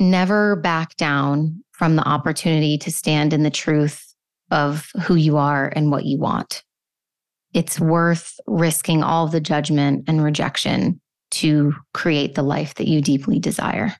never 0.00 0.56
back 0.56 0.96
down 0.96 1.62
from 1.72 1.96
the 1.96 2.06
opportunity 2.06 2.78
to 2.78 2.90
stand 2.90 3.32
in 3.32 3.42
the 3.42 3.50
truth 3.50 4.14
of 4.50 4.90
who 5.02 5.14
you 5.14 5.36
are 5.36 5.72
and 5.76 5.90
what 5.90 6.04
you 6.04 6.18
want. 6.18 6.62
It's 7.52 7.78
worth 7.78 8.38
risking 8.46 9.02
all 9.02 9.28
the 9.28 9.40
judgment 9.40 10.04
and 10.08 10.22
rejection 10.22 11.00
to 11.32 11.74
create 11.94 12.34
the 12.34 12.42
life 12.42 12.74
that 12.74 12.88
you 12.88 13.00
deeply 13.00 13.38
desire. 13.38 13.94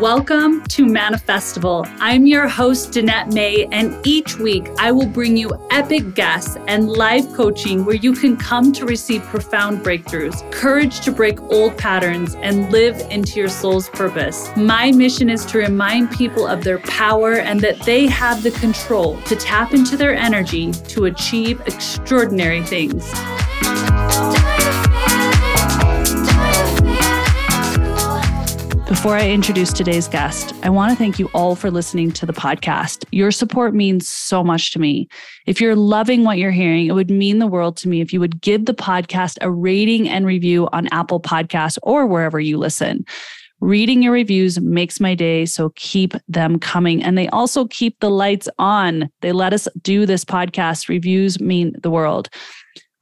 Welcome 0.00 0.62
to 0.68 0.86
Manifestival. 0.86 1.84
I'm 1.98 2.24
your 2.24 2.46
host, 2.46 2.92
Danette 2.92 3.32
May, 3.32 3.66
and 3.72 3.98
each 4.06 4.38
week 4.38 4.68
I 4.78 4.92
will 4.92 5.08
bring 5.08 5.36
you 5.36 5.50
epic 5.72 6.14
guests 6.14 6.56
and 6.68 6.88
live 6.88 7.32
coaching 7.32 7.84
where 7.84 7.96
you 7.96 8.12
can 8.12 8.36
come 8.36 8.72
to 8.74 8.86
receive 8.86 9.22
profound 9.24 9.84
breakthroughs, 9.84 10.52
courage 10.52 11.00
to 11.00 11.10
break 11.10 11.40
old 11.50 11.76
patterns, 11.76 12.36
and 12.36 12.70
live 12.70 13.00
into 13.10 13.40
your 13.40 13.48
soul's 13.48 13.88
purpose. 13.88 14.48
My 14.56 14.92
mission 14.92 15.28
is 15.28 15.44
to 15.46 15.58
remind 15.58 16.12
people 16.12 16.46
of 16.46 16.62
their 16.62 16.78
power 16.78 17.34
and 17.34 17.60
that 17.62 17.80
they 17.80 18.06
have 18.06 18.44
the 18.44 18.52
control 18.52 19.20
to 19.22 19.34
tap 19.34 19.74
into 19.74 19.96
their 19.96 20.14
energy 20.14 20.70
to 20.70 21.06
achieve 21.06 21.60
extraordinary 21.62 22.62
things. 22.62 23.12
Before 28.88 29.16
I 29.16 29.28
introduce 29.28 29.70
today's 29.70 30.08
guest, 30.08 30.54
I 30.62 30.70
want 30.70 30.90
to 30.90 30.96
thank 30.96 31.18
you 31.18 31.28
all 31.34 31.54
for 31.54 31.70
listening 31.70 32.10
to 32.12 32.24
the 32.24 32.32
podcast. 32.32 33.04
Your 33.12 33.30
support 33.30 33.74
means 33.74 34.08
so 34.08 34.42
much 34.42 34.72
to 34.72 34.78
me. 34.78 35.08
If 35.44 35.60
you're 35.60 35.76
loving 35.76 36.24
what 36.24 36.38
you're 36.38 36.50
hearing, 36.50 36.86
it 36.86 36.94
would 36.94 37.10
mean 37.10 37.38
the 37.38 37.46
world 37.46 37.76
to 37.78 37.88
me 37.88 38.00
if 38.00 38.14
you 38.14 38.20
would 38.20 38.40
give 38.40 38.64
the 38.64 38.72
podcast 38.72 39.36
a 39.42 39.50
rating 39.50 40.08
and 40.08 40.24
review 40.24 40.70
on 40.72 40.88
Apple 40.88 41.20
Podcasts 41.20 41.76
or 41.82 42.06
wherever 42.06 42.40
you 42.40 42.56
listen. 42.56 43.04
Reading 43.60 44.02
your 44.02 44.14
reviews 44.14 44.58
makes 44.58 45.00
my 45.00 45.14
day, 45.14 45.44
so 45.44 45.70
keep 45.76 46.14
them 46.26 46.58
coming. 46.58 47.02
And 47.02 47.18
they 47.18 47.28
also 47.28 47.66
keep 47.66 48.00
the 48.00 48.10
lights 48.10 48.48
on. 48.58 49.10
They 49.20 49.32
let 49.32 49.52
us 49.52 49.68
do 49.82 50.06
this 50.06 50.24
podcast. 50.24 50.88
Reviews 50.88 51.38
mean 51.40 51.74
the 51.82 51.90
world. 51.90 52.30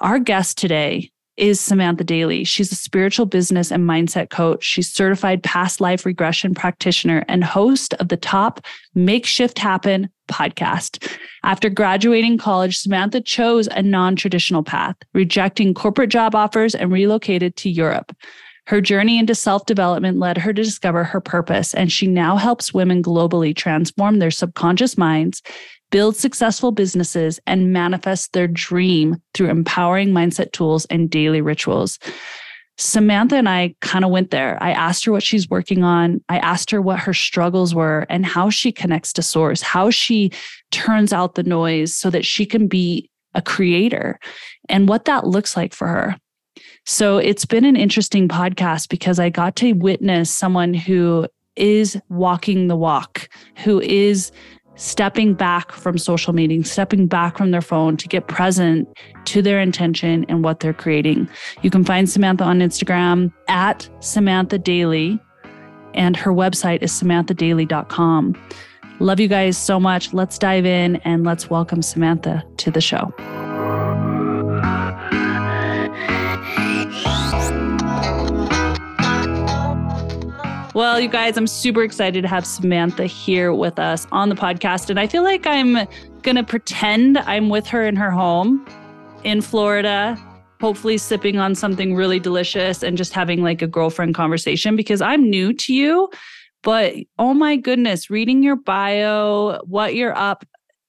Our 0.01 0.19
guest 0.19 0.59
today 0.59 1.13
is 1.37 1.61
Samantha 1.61 2.05
Daily. 2.05 2.45
She's 2.45 2.73
a 2.73 2.77
spiritual 2.77 3.27
business 3.27 3.71
and 3.71 3.85
mindset 3.85 4.31
coach. 4.31 4.65
She's 4.65 4.93
certified 4.93 5.43
past 5.43 5.81
life 5.81 6.07
regression 6.07 6.55
practitioner 6.55 7.25
and 7.29 7.45
host 7.45 7.95
of 7.95 8.09
the 8.09 8.17
top 8.17 8.61
Make 8.95 9.27
Shift 9.27 9.59
Happen 9.59 10.09
podcast. 10.29 11.11
After 11.43 11.69
graduating 11.69 12.39
college, 12.39 12.79
Samantha 12.79 13.21
chose 13.21 13.69
a 13.69 13.83
non 13.83 14.17
traditional 14.17 14.63
path, 14.63 14.97
rejecting 15.15 15.75
corporate 15.75 16.11
job 16.11 16.35
offers 16.35 16.75
and 16.75 16.91
relocated 16.91 17.57
to 17.57 17.71
Europe. 17.71 18.17
Her 18.67 18.81
journey 18.81 19.19
into 19.19 19.35
self 19.35 19.65
development 19.67 20.19
led 20.19 20.39
her 20.39 20.53
to 20.53 20.63
discover 20.63 21.05
her 21.05 21.21
purpose, 21.21 21.73
and 21.73 21.93
she 21.93 22.09
now 22.09 22.37
helps 22.37 22.75
women 22.75 23.03
globally 23.03 23.55
transform 23.55 24.19
their 24.19 24.33
subconscious 24.33 24.99
minds 24.99 25.41
build 25.91 26.17
successful 26.17 26.73
businesses, 26.73 27.41
and 27.47 27.73
manifest 27.73 28.33
their 28.33 28.49
dream 28.49 29.23
through 29.35 29.51
empowering 29.51 30.11
mindset 30.11 30.53
tools 30.53 30.85
and 30.87 31.11
daily 31.11 31.41
rituals. 31.41 31.99
Samantha 32.79 33.37
and 33.37 33.49
I 33.49 33.75
kind 33.81 34.05
of 34.05 34.11
went 34.11 34.31
there. 34.31 34.59
I 34.61 34.73
asked 34.73 35.07
her 35.07 35.13
what 35.13 35.23
she's 35.23 35.49
working 35.49 35.83
on. 35.83 36.23
I 36.29 36.39
asked 36.39 36.71
her 36.71 36.83
what 36.83 36.99
her 36.99 37.15
struggles 37.15 37.75
were 37.75 38.07
and 38.11 38.27
how 38.27 38.51
she 38.51 38.71
connects 38.71 39.15
to 39.15 39.23
source, 39.23 39.63
how 39.63 39.91
she 39.91 40.31
turns 40.71 41.13
out 41.13 41.37
the 41.37 41.43
noise 41.43 41.97
so 41.97 42.11
that 42.11 42.27
she 42.27 42.45
can 42.45 42.69
be 42.69 43.09
a 43.35 43.41
creator 43.41 44.19
and 44.69 44.89
what 44.89 45.07
that 45.07 45.27
looks 45.27 45.57
like 45.57 45.73
for 45.73 45.89
her. 45.89 46.17
So 46.85 47.19
it's 47.19 47.45
been 47.45 47.65
an 47.65 47.77
interesting 47.77 48.29
podcast 48.29 48.89
because 48.89 49.19
I 49.19 49.31
got 49.31 49.57
to 49.57 49.73
witness 49.73 50.31
someone 50.31 50.75
who 50.75 51.27
is 51.57 51.99
walking 52.09 52.69
the 52.69 52.77
walk, 52.77 53.29
who 53.57 53.81
is 53.81 54.31
stepping 54.77 55.35
back 55.35 55.73
from 55.73 55.99
social 55.99 56.33
media, 56.33 56.63
stepping 56.65 57.07
back 57.07 57.37
from 57.37 57.51
their 57.51 57.61
phone 57.61 57.97
to 57.97 58.09
get 58.09 58.29
present 58.29 58.89
to 59.25 59.43
their 59.43 59.61
intention 59.61 60.25
and 60.29 60.45
what 60.45 60.61
they're 60.61 60.75
creating. 60.75 61.29
You 61.63 61.71
can 61.71 61.85
find 61.85 62.09
Samantha 62.09 62.45
on 62.45 62.61
Instagram 62.61 63.33
at 63.49 63.89
Samantha 64.01 64.59
Daily, 64.59 65.19
and 65.95 66.17
her 66.17 66.33
website 66.33 66.83
is 66.83 66.93
samanthadaily.com. 66.93 68.35
Love 68.99 69.21
you 69.21 69.29
guys 69.29 69.59
so 69.59 69.79
much. 69.79 70.15
Let's 70.15 70.39
dive 70.39 70.65
in 70.65 70.97
and 70.97 71.25
let's 71.25 71.51
welcome 71.51 71.83
Samantha 71.83 72.43
to 72.59 72.71
the 72.71 72.81
show. 72.81 73.13
Well, 80.77 81.01
you 81.01 81.09
guys, 81.09 81.39
I'm 81.39 81.47
super 81.47 81.83
excited 81.83 82.21
to 82.21 82.29
have 82.29 82.45
Samantha 82.45 83.07
here 83.07 83.55
with 83.55 83.79
us 83.79 84.07
on 84.13 84.29
the 84.29 84.35
podcast. 84.35 84.91
And 84.91 85.01
I 85.01 85.07
feel 85.07 85.23
like 85.23 85.47
I'm 85.47 85.89
going 86.21 86.37
to 86.37 86.45
pretend 86.45 87.17
I'm 87.17 87.49
with 87.49 87.67
her 87.69 87.87
in 87.87 87.97
her 87.97 88.11
home 88.11 88.63
in 89.25 89.41
Florida, 89.41 90.23
hopefully 90.61 90.99
sipping 90.99 91.39
on 91.39 91.55
something 91.55 91.95
really 91.95 92.21
delicious 92.21 92.83
and 92.83 92.99
just 92.99 93.15
having 93.15 93.43
like 93.43 93.63
a 93.63 93.67
girlfriend 93.67 94.15
conversation 94.15 94.77
because 94.77 95.01
I'm 95.01 95.31
new 95.31 95.55
to 95.55 95.73
you. 95.73 96.11
But 96.63 96.93
oh 97.19 97.33
my 97.33 97.57
goodness, 97.57 98.11
reading 98.11 98.43
your 98.43 98.57
bio, 98.57 99.63
what 99.65 99.95
you're 99.95 100.15
up 100.15 100.45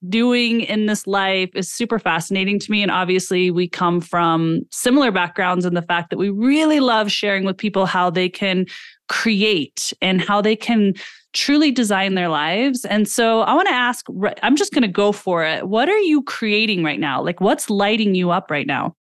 doing 0.10 0.62
in 0.62 0.86
this 0.86 1.08
life 1.08 1.50
is 1.56 1.72
super 1.72 1.98
fascinating 1.98 2.60
to 2.60 2.72
me. 2.72 2.84
And 2.84 2.92
obviously, 2.92 3.52
we 3.52 3.70
come 3.70 4.02
from 4.02 4.64
similar 4.70 5.12
backgrounds 5.12 5.66
in 5.66 5.76
the 5.76 5.82
fact 5.82 6.10
that 6.10 6.18
we 6.18 6.30
really 6.30 6.82
love 6.82 7.10
sharing 7.10 7.46
with 7.46 7.58
people 7.58 7.86
how 7.86 8.10
they 8.10 8.28
can 8.28 8.66
create 9.08 9.94
and 10.02 10.22
how 10.22 10.42
they 10.42 10.56
can 10.56 10.94
truly 11.34 11.72
design 11.72 12.16
their 12.16 12.30
lives. 12.30 12.86
And 12.86 13.08
so 13.08 13.42
I 13.42 13.54
want 13.54 13.68
to 13.68 13.74
ask, 13.74 14.06
I'm 14.42 14.56
just 14.56 14.74
going 14.74 14.82
to 14.82 14.88
go 14.88 15.12
for 15.12 15.44
it. 15.44 15.68
What 15.68 15.90
are 15.90 16.00
you 16.00 16.24
creating 16.24 16.84
right 16.84 17.00
now? 17.00 17.22
Like, 17.22 17.42
what's 17.42 17.70
lighting 17.70 18.16
you 18.16 18.32
up 18.32 18.50
right 18.50 18.68
now? 18.68 18.96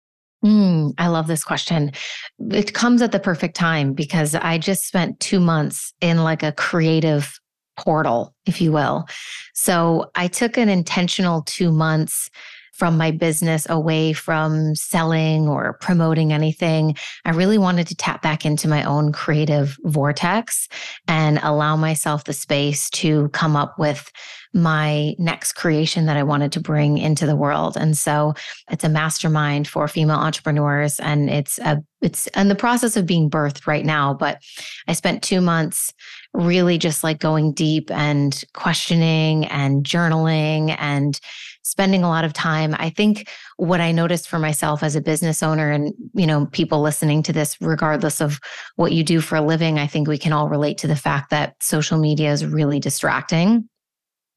Mm, 0.45 0.95
I 0.99 1.09
love 1.09 1.29
this 1.29 1.45
question. 1.45 1.93
It 2.51 2.75
comes 2.75 3.01
at 3.01 3.13
the 3.13 3.21
perfect 3.21 3.55
time 3.55 3.93
because 3.93 4.35
I 4.35 4.59
just 4.59 4.87
spent 4.87 5.21
two 5.21 5.39
months 5.39 5.93
in 6.01 6.25
like 6.25 6.43
a 6.43 6.53
creative 6.53 7.39
portal, 7.79 8.35
if 8.47 8.61
you 8.61 8.73
will. 8.73 9.07
So 9.55 10.11
I 10.15 10.29
took 10.29 10.57
an 10.57 10.69
intentional 10.69 11.43
two 11.43 11.71
months 11.71 12.29
from 12.73 12.97
my 12.97 13.11
business 13.11 13.69
away 13.69 14.13
from 14.13 14.75
selling 14.75 15.49
or 15.49 15.75
promoting 15.81 16.33
anything. 16.33 16.97
I 17.25 17.31
really 17.31 17.59
wanted 17.59 17.87
to 17.89 17.95
tap 17.95 18.23
back 18.23 18.45
into 18.45 18.67
my 18.67 18.83
own 18.83 19.13
creative 19.13 19.77
vortex 19.85 20.69
and 21.07 21.39
allow 21.43 21.77
myself 21.77 22.25
the 22.25 22.33
space 22.33 22.91
to 22.91 23.29
come 23.31 23.57
up 23.57 23.79
with 23.79 24.11
my 24.55 25.15
next 25.19 25.55
creation 25.55 26.07
that 26.07 26.17
I 26.17 26.23
wanted 26.23 26.53
to 26.53 26.61
bring 26.61 26.99
into 26.99 27.27
the 27.27 27.37
world. 27.37 27.77
And 27.77 27.97
so 27.97 28.35
it's 28.71 28.85
a 28.85 28.89
mastermind 28.89 29.67
for 29.67 29.89
female 29.89 30.17
entrepreneurs 30.17 31.01
and 31.01 31.31
it's 31.31 31.59
a 31.59 31.83
it's 32.03 32.27
in 32.29 32.49
the 32.49 32.57
process 32.57 32.97
of 32.97 33.07
being 33.07 33.31
birthed 33.31 33.67
right 33.67 33.85
now, 33.85 34.13
but 34.13 34.39
I 34.89 34.93
spent 34.93 35.23
2 35.23 35.41
months 35.41 35.95
really 36.35 36.79
just 36.79 37.05
like 37.05 37.19
going 37.19 37.53
deep 37.53 37.91
and 37.91 38.43
questioning 38.55 39.45
and 39.47 39.85
journaling 39.85 40.75
and 40.79 41.21
spending 41.63 42.03
a 42.03 42.09
lot 42.09 42.25
of 42.25 42.33
time. 42.33 42.75
I 42.79 42.91
think 42.91 43.29
what 43.57 43.81
I 43.81 43.93
noticed 43.93 44.29
for 44.29 44.39
myself 44.39 44.83
as 44.83 44.97
a 44.97 45.01
business 45.01 45.43
owner 45.43 45.71
and, 45.71 45.95
you 46.15 46.27
know, 46.27 46.47
people 46.47 46.81
listening 46.81 47.23
to 47.25 47.33
this, 47.33 47.57
regardless 47.61 48.21
of 48.21 48.41
what 48.77 48.93
you 48.93 49.05
do 49.05 49.21
for 49.21 49.37
a 49.37 49.43
living, 49.43 49.79
I 49.79 49.87
think 49.87 50.09
we 50.09 50.19
can 50.19 50.33
all 50.33 50.49
relate 50.49 50.79
to 50.79 50.87
the 50.87 50.97
fact 50.97 51.31
that 51.31 51.63
social 51.63 51.99
media 51.99 52.33
is 52.33 52.45
really 52.45 52.81
distracting. 52.81 53.69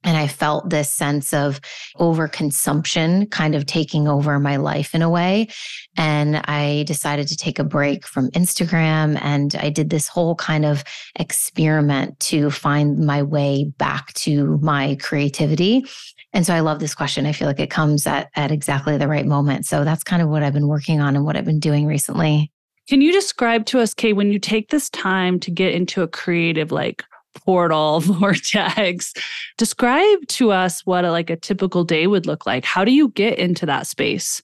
And 0.05 0.15
I 0.15 0.27
felt 0.27 0.69
this 0.69 0.89
sense 0.89 1.33
of 1.33 1.59
overconsumption 1.97 3.29
kind 3.31 3.55
of 3.55 3.65
taking 3.65 4.07
over 4.07 4.39
my 4.39 4.55
life 4.55 4.95
in 4.95 5.01
a 5.01 5.09
way. 5.09 5.49
And 5.97 6.37
I 6.45 6.83
decided 6.87 7.27
to 7.27 7.35
take 7.35 7.59
a 7.59 7.63
break 7.63 8.05
from 8.05 8.29
Instagram. 8.31 9.19
And 9.21 9.55
I 9.55 9.69
did 9.69 9.89
this 9.89 10.07
whole 10.07 10.35
kind 10.35 10.63
of 10.63 10.83
experiment 11.15 12.19
to 12.21 12.51
find 12.51 12.99
my 12.99 13.23
way 13.23 13.73
back 13.77 14.13
to 14.13 14.57
my 14.61 14.95
creativity. 15.01 15.83
And 16.31 16.45
so 16.45 16.53
I 16.53 16.59
love 16.59 16.79
this 16.79 16.93
question. 16.93 17.25
I 17.25 17.31
feel 17.31 17.47
like 17.47 17.59
it 17.59 17.71
comes 17.71 18.05
at, 18.05 18.29
at 18.35 18.51
exactly 18.51 18.97
the 18.97 19.07
right 19.07 19.25
moment. 19.25 19.65
So 19.65 19.83
that's 19.83 20.03
kind 20.03 20.21
of 20.21 20.29
what 20.29 20.43
I've 20.43 20.53
been 20.53 20.67
working 20.67 21.01
on 21.01 21.15
and 21.15 21.25
what 21.25 21.35
I've 21.35 21.45
been 21.45 21.59
doing 21.59 21.85
recently. 21.87 22.51
Can 22.87 23.01
you 23.01 23.11
describe 23.11 23.65
to 23.67 23.79
us, 23.79 23.95
Kay, 23.95 24.13
when 24.13 24.31
you 24.31 24.37
take 24.37 24.69
this 24.69 24.91
time 24.91 25.39
to 25.39 25.49
get 25.49 25.73
into 25.73 26.03
a 26.03 26.07
creative 26.07 26.71
like 26.71 27.03
portal 27.35 27.99
vortex, 28.01 29.13
describe 29.57 30.27
to 30.27 30.51
us 30.51 30.81
what 30.85 31.05
a, 31.05 31.11
like 31.11 31.29
a 31.29 31.35
typical 31.35 31.83
day 31.83 32.07
would 32.07 32.25
look 32.25 32.45
like. 32.45 32.65
How 32.65 32.83
do 32.83 32.91
you 32.91 33.09
get 33.09 33.37
into 33.37 33.65
that 33.65 33.87
space? 33.87 34.41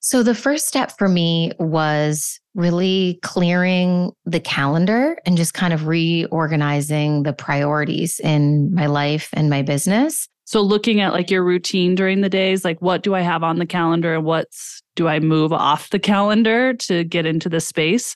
So 0.00 0.22
the 0.22 0.34
first 0.34 0.68
step 0.68 0.92
for 0.98 1.08
me 1.08 1.52
was 1.58 2.38
really 2.54 3.18
clearing 3.22 4.12
the 4.26 4.38
calendar 4.38 5.16
and 5.24 5.36
just 5.36 5.54
kind 5.54 5.72
of 5.72 5.86
reorganizing 5.86 7.22
the 7.22 7.32
priorities 7.32 8.20
in 8.20 8.72
my 8.74 8.86
life 8.86 9.30
and 9.32 9.48
my 9.48 9.62
business. 9.62 10.28
So 10.44 10.60
looking 10.60 11.00
at 11.00 11.14
like 11.14 11.30
your 11.30 11.42
routine 11.42 11.94
during 11.94 12.20
the 12.20 12.28
days, 12.28 12.66
like 12.66 12.80
what 12.82 13.02
do 13.02 13.14
I 13.14 13.22
have 13.22 13.42
on 13.42 13.58
the 13.58 13.66
calendar 13.66 14.14
and 14.14 14.24
what's 14.24 14.82
do 14.94 15.08
I 15.08 15.20
move 15.20 15.52
off 15.52 15.90
the 15.90 15.98
calendar 15.98 16.74
to 16.74 17.04
get 17.04 17.26
into 17.26 17.48
the 17.48 17.60
space? 17.60 18.14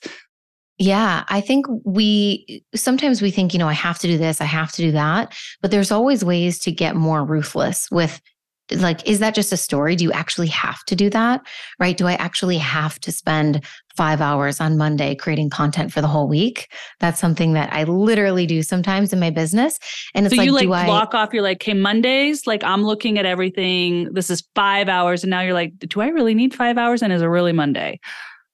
Yeah, 0.79 1.25
I 1.27 1.41
think 1.41 1.65
we 1.83 2.63
sometimes 2.73 3.21
we 3.21 3.31
think, 3.31 3.53
you 3.53 3.59
know, 3.59 3.67
I 3.67 3.73
have 3.73 3.99
to 3.99 4.07
do 4.07 4.17
this, 4.17 4.39
I 4.39 4.45
have 4.45 4.71
to 4.71 4.81
do 4.81 4.93
that, 4.93 5.37
but 5.61 5.71
there's 5.71 5.91
always 5.91 6.23
ways 6.23 6.57
to 6.59 6.71
get 6.71 6.95
more 6.95 7.25
ruthless 7.25 7.91
with 7.91 8.21
like 8.71 9.07
is 9.07 9.19
that 9.19 9.35
just 9.35 9.51
a 9.51 9.57
story? 9.57 9.95
Do 9.95 10.03
you 10.03 10.11
actually 10.11 10.47
have 10.47 10.83
to 10.85 10.95
do 10.95 11.09
that 11.09 11.41
right? 11.79 11.97
Do 11.97 12.07
i 12.07 12.13
actually 12.13 12.57
have 12.57 12.99
to 12.99 13.11
spend 13.11 13.65
five 13.95 14.21
hours 14.21 14.61
on 14.61 14.77
monday 14.77 15.15
creating 15.15 15.49
content 15.49 15.91
for 15.91 16.01
the 16.01 16.07
whole 16.07 16.27
week? 16.27 16.71
That's 16.99 17.19
something 17.19 17.53
that 17.53 17.73
i 17.73 17.83
literally 17.83 18.45
do 18.45 18.61
sometimes 18.61 19.11
in 19.11 19.19
my 19.19 19.31
business 19.31 19.79
and 20.13 20.25
it's 20.25 20.35
so 20.35 20.39
like 20.39 20.45
you 20.45 20.51
like 20.51 20.63
do 20.63 20.67
block 20.67 21.13
I, 21.13 21.23
off 21.23 21.33
you're 21.33 21.43
like 21.43 21.63
"Okay, 21.63 21.73
mondays 21.73 22.45
like 22.45 22.63
i'm 22.63 22.83
looking 22.83 23.17
at 23.17 23.25
everything 23.25 24.13
this 24.13 24.29
is 24.29 24.43
five 24.55 24.87
hours 24.87 25.23
and 25.23 25.31
now 25.31 25.41
you're 25.41 25.53
like 25.53 25.77
do 25.79 26.01
i 26.01 26.07
really 26.07 26.35
need 26.35 26.53
five 26.53 26.77
hours? 26.77 27.01
And 27.01 27.11
is 27.11 27.21
it 27.21 27.25
really 27.25 27.53
monday 27.53 27.99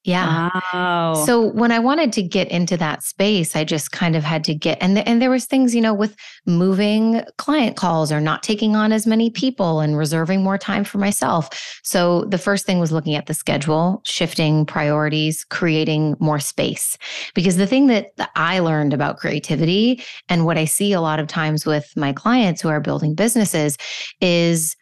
yeah. 0.05 0.51
Wow. 0.71 1.23
So 1.25 1.41
when 1.41 1.71
I 1.71 1.79
wanted 1.79 2.13
to 2.13 2.21
get 2.21 2.47
into 2.49 2.77
that 2.77 3.01
space, 3.01 3.55
I 3.55 3.63
just 3.63 3.91
kind 3.91 4.15
of 4.15 4.23
had 4.23 4.43
to 4.43 4.53
get 4.53 4.77
and 4.79 4.99
and 4.99 5.19
there 5.19 5.31
was 5.31 5.45
things, 5.45 5.73
you 5.73 5.81
know, 5.81 5.95
with 5.95 6.15
moving 6.45 7.23
client 7.37 7.75
calls 7.75 8.11
or 8.11 8.21
not 8.21 8.43
taking 8.43 8.75
on 8.75 8.91
as 8.91 9.07
many 9.07 9.31
people 9.31 9.79
and 9.79 9.97
reserving 9.97 10.43
more 10.43 10.59
time 10.59 10.83
for 10.83 10.99
myself. 10.99 11.49
So 11.83 12.25
the 12.25 12.37
first 12.37 12.67
thing 12.67 12.77
was 12.77 12.91
looking 12.91 13.15
at 13.15 13.25
the 13.25 13.33
schedule, 13.33 14.03
shifting 14.05 14.63
priorities, 14.67 15.43
creating 15.43 16.15
more 16.19 16.39
space. 16.39 16.99
Because 17.33 17.57
the 17.57 17.65
thing 17.65 17.87
that, 17.87 18.15
that 18.17 18.29
I 18.35 18.59
learned 18.59 18.93
about 18.93 19.17
creativity 19.17 20.03
and 20.29 20.45
what 20.45 20.59
I 20.59 20.65
see 20.65 20.93
a 20.93 21.01
lot 21.01 21.19
of 21.19 21.25
times 21.25 21.65
with 21.65 21.91
my 21.95 22.13
clients 22.13 22.61
who 22.61 22.69
are 22.69 22.79
building 22.79 23.15
businesses 23.15 23.75
is 24.21 24.75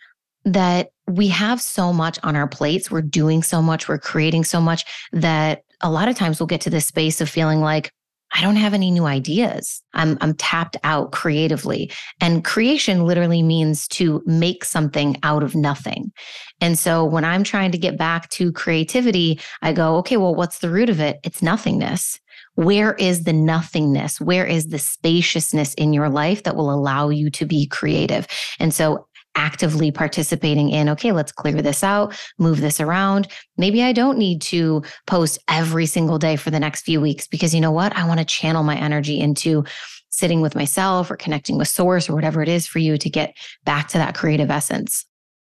that 0.45 0.89
we 1.07 1.27
have 1.29 1.61
so 1.61 1.93
much 1.93 2.19
on 2.23 2.35
our 2.35 2.47
plates. 2.47 2.89
We're 2.89 3.01
doing 3.01 3.43
so 3.43 3.61
much, 3.61 3.87
we're 3.87 3.97
creating 3.97 4.43
so 4.43 4.61
much 4.61 4.85
that 5.11 5.63
a 5.81 5.91
lot 5.91 6.07
of 6.07 6.15
times 6.15 6.39
we'll 6.39 6.47
get 6.47 6.61
to 6.61 6.69
this 6.69 6.85
space 6.85 7.21
of 7.21 7.29
feeling 7.29 7.59
like, 7.59 7.91
I 8.35 8.41
don't 8.41 8.55
have 8.55 8.73
any 8.73 8.89
new 8.89 9.05
ideas. 9.05 9.83
I'm, 9.93 10.17
I'm 10.19 10.33
tapped 10.33 10.75
out 10.83 11.11
creatively. 11.11 11.91
And 12.19 12.43
creation 12.43 13.05
literally 13.05 13.43
means 13.43 13.87
to 13.89 14.23
make 14.25 14.65
something 14.65 15.17
out 15.21 15.43
of 15.43 15.53
nothing. 15.53 16.11
And 16.59 16.79
so 16.79 17.05
when 17.05 17.25
I'm 17.25 17.43
trying 17.43 17.71
to 17.73 17.77
get 17.77 17.95
back 17.95 18.29
to 18.31 18.51
creativity, 18.51 19.39
I 19.61 19.71
go, 19.71 19.97
okay, 19.97 20.17
well, 20.17 20.33
what's 20.33 20.59
the 20.59 20.71
root 20.71 20.89
of 20.89 20.99
it? 20.99 21.19
It's 21.23 21.43
nothingness. 21.43 22.19
Where 22.55 22.95
is 22.95 23.23
the 23.23 23.33
nothingness? 23.33 24.19
Where 24.19 24.45
is 24.45 24.67
the 24.67 24.79
spaciousness 24.79 25.75
in 25.75 25.93
your 25.93 26.09
life 26.09 26.43
that 26.43 26.55
will 26.55 26.73
allow 26.73 27.09
you 27.09 27.29
to 27.31 27.45
be 27.45 27.67
creative? 27.67 28.25
And 28.59 28.73
so 28.73 29.07
actively 29.35 29.91
participating 29.91 30.69
in, 30.69 30.89
okay, 30.89 31.11
let's 31.11 31.31
clear 31.31 31.61
this 31.61 31.83
out, 31.83 32.17
move 32.37 32.61
this 32.61 32.79
around. 32.79 33.27
Maybe 33.57 33.83
I 33.83 33.91
don't 33.91 34.17
need 34.17 34.41
to 34.43 34.83
post 35.07 35.39
every 35.49 35.85
single 35.85 36.19
day 36.19 36.35
for 36.35 36.51
the 36.51 36.59
next 36.59 36.81
few 36.81 37.01
weeks 37.01 37.27
because 37.27 37.53
you 37.53 37.61
know 37.61 37.71
what? 37.71 37.95
I 37.95 38.07
want 38.07 38.19
to 38.19 38.25
channel 38.25 38.63
my 38.63 38.75
energy 38.75 39.19
into 39.19 39.63
sitting 40.09 40.41
with 40.41 40.55
myself 40.55 41.09
or 41.09 41.17
connecting 41.17 41.57
with 41.57 41.67
source 41.67 42.09
or 42.09 42.13
whatever 42.13 42.41
it 42.41 42.49
is 42.49 42.67
for 42.67 42.79
you 42.79 42.97
to 42.97 43.09
get 43.09 43.35
back 43.65 43.87
to 43.89 43.97
that 43.97 44.15
creative 44.15 44.51
essence. 44.51 45.05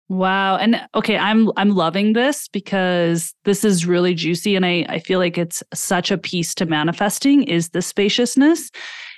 Wow. 0.08 0.56
And 0.56 0.80
okay, 0.94 1.18
I'm 1.18 1.50
I'm 1.56 1.70
loving 1.70 2.12
this 2.12 2.46
because 2.46 3.34
this 3.44 3.64
is 3.64 3.86
really 3.86 4.14
juicy 4.14 4.54
and 4.54 4.64
I 4.64 4.86
I 4.88 4.98
feel 5.00 5.18
like 5.18 5.36
it's 5.36 5.64
such 5.74 6.12
a 6.12 6.18
piece 6.18 6.54
to 6.56 6.66
manifesting 6.66 7.42
is 7.42 7.70
the 7.70 7.82
spaciousness. 7.82 8.70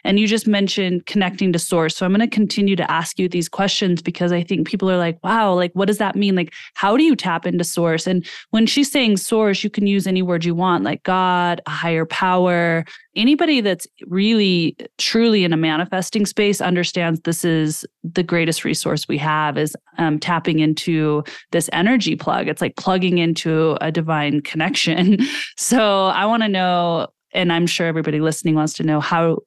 And 0.04 0.18
you 0.18 0.26
just 0.26 0.46
mentioned 0.46 1.06
connecting 1.06 1.52
to 1.52 1.58
source. 1.58 1.96
So 1.96 2.06
I'm 2.06 2.12
going 2.12 2.28
to 2.28 2.34
continue 2.34 2.76
to 2.76 2.90
ask 2.90 3.18
you 3.18 3.28
these 3.28 3.48
questions 3.48 4.02
because 4.02 4.32
I 4.32 4.42
think 4.42 4.66
people 4.66 4.90
are 4.90 4.96
like, 4.96 5.18
wow, 5.22 5.54
like, 5.54 5.72
what 5.74 5.86
does 5.86 5.98
that 5.98 6.16
mean? 6.16 6.34
Like, 6.34 6.52
how 6.74 6.96
do 6.96 7.02
you 7.02 7.16
tap 7.16 7.46
into 7.46 7.64
source? 7.64 8.06
And 8.06 8.26
when 8.50 8.66
she's 8.66 8.90
saying 8.90 9.16
source, 9.16 9.62
you 9.64 9.70
can 9.70 9.86
use 9.86 10.06
any 10.06 10.22
word 10.22 10.44
you 10.44 10.54
want, 10.54 10.84
like 10.84 11.02
God, 11.02 11.60
a 11.66 11.70
higher 11.70 12.06
power. 12.06 12.84
Anybody 13.16 13.60
that's 13.60 13.86
really 14.06 14.76
truly 14.98 15.44
in 15.44 15.52
a 15.52 15.56
manifesting 15.56 16.26
space 16.26 16.60
understands 16.60 17.20
this 17.20 17.44
is 17.44 17.84
the 18.04 18.22
greatest 18.22 18.64
resource 18.64 19.08
we 19.08 19.18
have 19.18 19.58
is 19.58 19.74
um, 19.98 20.18
tapping 20.18 20.60
into 20.60 21.24
this 21.50 21.68
energy 21.72 22.14
plug. 22.14 22.48
It's 22.48 22.62
like 22.62 22.76
plugging 22.76 23.18
into 23.18 23.76
a 23.80 23.90
divine 23.90 24.40
connection. 24.42 25.18
so 25.56 26.06
I 26.06 26.26
want 26.26 26.42
to 26.42 26.48
know 26.48 27.08
and 27.32 27.52
I'm 27.52 27.66
sure 27.66 27.86
everybody 27.86 28.20
listening 28.20 28.54
wants 28.54 28.74
to 28.74 28.82
know 28.82 29.00
how 29.00 29.38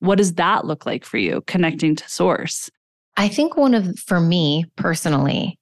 what 0.00 0.18
does 0.18 0.34
that 0.34 0.66
look 0.66 0.84
like 0.84 1.04
for 1.04 1.18
you 1.18 1.42
connecting 1.46 1.94
to 1.96 2.08
source? 2.08 2.68
I 3.16 3.28
think 3.28 3.56
one 3.56 3.74
of, 3.74 3.98
for 3.98 4.20
me 4.20 4.64
personally, 4.76 5.58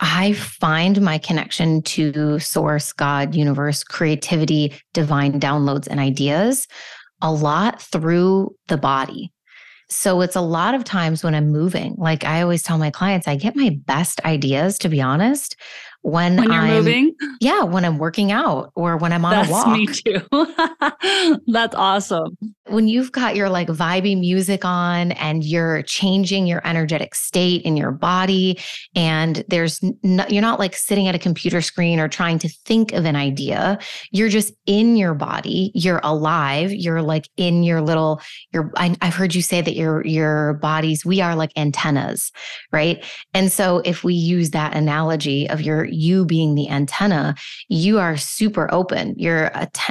I 0.00 0.32
find 0.34 1.00
my 1.00 1.18
connection 1.18 1.82
to 1.82 2.38
source, 2.38 2.92
God, 2.92 3.34
universe, 3.34 3.84
creativity, 3.84 4.74
divine 4.92 5.40
downloads, 5.40 5.86
and 5.86 6.00
ideas 6.00 6.66
a 7.22 7.32
lot 7.32 7.80
through 7.80 8.54
the 8.68 8.76
body. 8.76 9.32
So 9.88 10.20
it's 10.22 10.36
a 10.36 10.40
lot 10.40 10.74
of 10.74 10.84
times 10.84 11.22
when 11.22 11.34
I'm 11.34 11.50
moving, 11.50 11.94
like 11.96 12.24
I 12.24 12.42
always 12.42 12.62
tell 12.62 12.78
my 12.78 12.90
clients, 12.90 13.28
I 13.28 13.36
get 13.36 13.54
my 13.54 13.78
best 13.86 14.20
ideas, 14.24 14.78
to 14.78 14.88
be 14.88 15.00
honest, 15.00 15.56
when, 16.02 16.36
when 16.36 16.52
you're 16.52 16.54
I'm, 16.54 16.68
moving? 16.68 17.14
Yeah, 17.40 17.62
when 17.62 17.84
I'm 17.84 17.98
working 17.98 18.32
out 18.32 18.72
or 18.74 18.96
when 18.96 19.12
I'm 19.12 19.24
on 19.24 19.30
That's 19.30 19.48
a 19.48 19.52
walk. 19.52 19.68
Me 19.68 19.86
too. 19.86 21.40
That's 21.46 21.74
awesome. 21.74 22.36
When 22.68 22.88
you've 22.88 23.12
got 23.12 23.36
your 23.36 23.50
like 23.50 23.68
vibey 23.68 24.18
music 24.18 24.64
on 24.64 25.12
and 25.12 25.44
you're 25.44 25.82
changing 25.82 26.46
your 26.46 26.66
energetic 26.66 27.14
state 27.14 27.60
in 27.62 27.76
your 27.76 27.90
body, 27.90 28.58
and 28.94 29.44
there's 29.48 29.82
no, 30.02 30.24
you're 30.30 30.40
not 30.40 30.58
like 30.58 30.74
sitting 30.74 31.06
at 31.06 31.14
a 31.14 31.18
computer 31.18 31.60
screen 31.60 32.00
or 32.00 32.08
trying 32.08 32.38
to 32.38 32.48
think 32.48 32.92
of 32.92 33.04
an 33.04 33.16
idea. 33.16 33.78
You're 34.12 34.30
just 34.30 34.54
in 34.64 34.96
your 34.96 35.12
body. 35.12 35.72
You're 35.74 36.00
alive. 36.02 36.72
You're 36.72 37.02
like 37.02 37.28
in 37.36 37.64
your 37.64 37.82
little. 37.82 38.22
Your 38.52 38.72
I, 38.76 38.96
I've 39.02 39.14
heard 39.14 39.34
you 39.34 39.42
say 39.42 39.60
that 39.60 39.76
your 39.76 40.04
your 40.06 40.54
bodies. 40.54 41.04
We 41.04 41.20
are 41.20 41.36
like 41.36 41.52
antennas, 41.56 42.32
right? 42.72 43.04
And 43.34 43.52
so 43.52 43.82
if 43.84 44.04
we 44.04 44.14
use 44.14 44.50
that 44.50 44.74
analogy 44.74 45.50
of 45.50 45.60
your 45.60 45.84
you 45.84 46.24
being 46.24 46.54
the 46.54 46.70
antenna, 46.70 47.34
you 47.68 47.98
are 47.98 48.16
super 48.16 48.72
open. 48.72 49.14
Your 49.18 49.50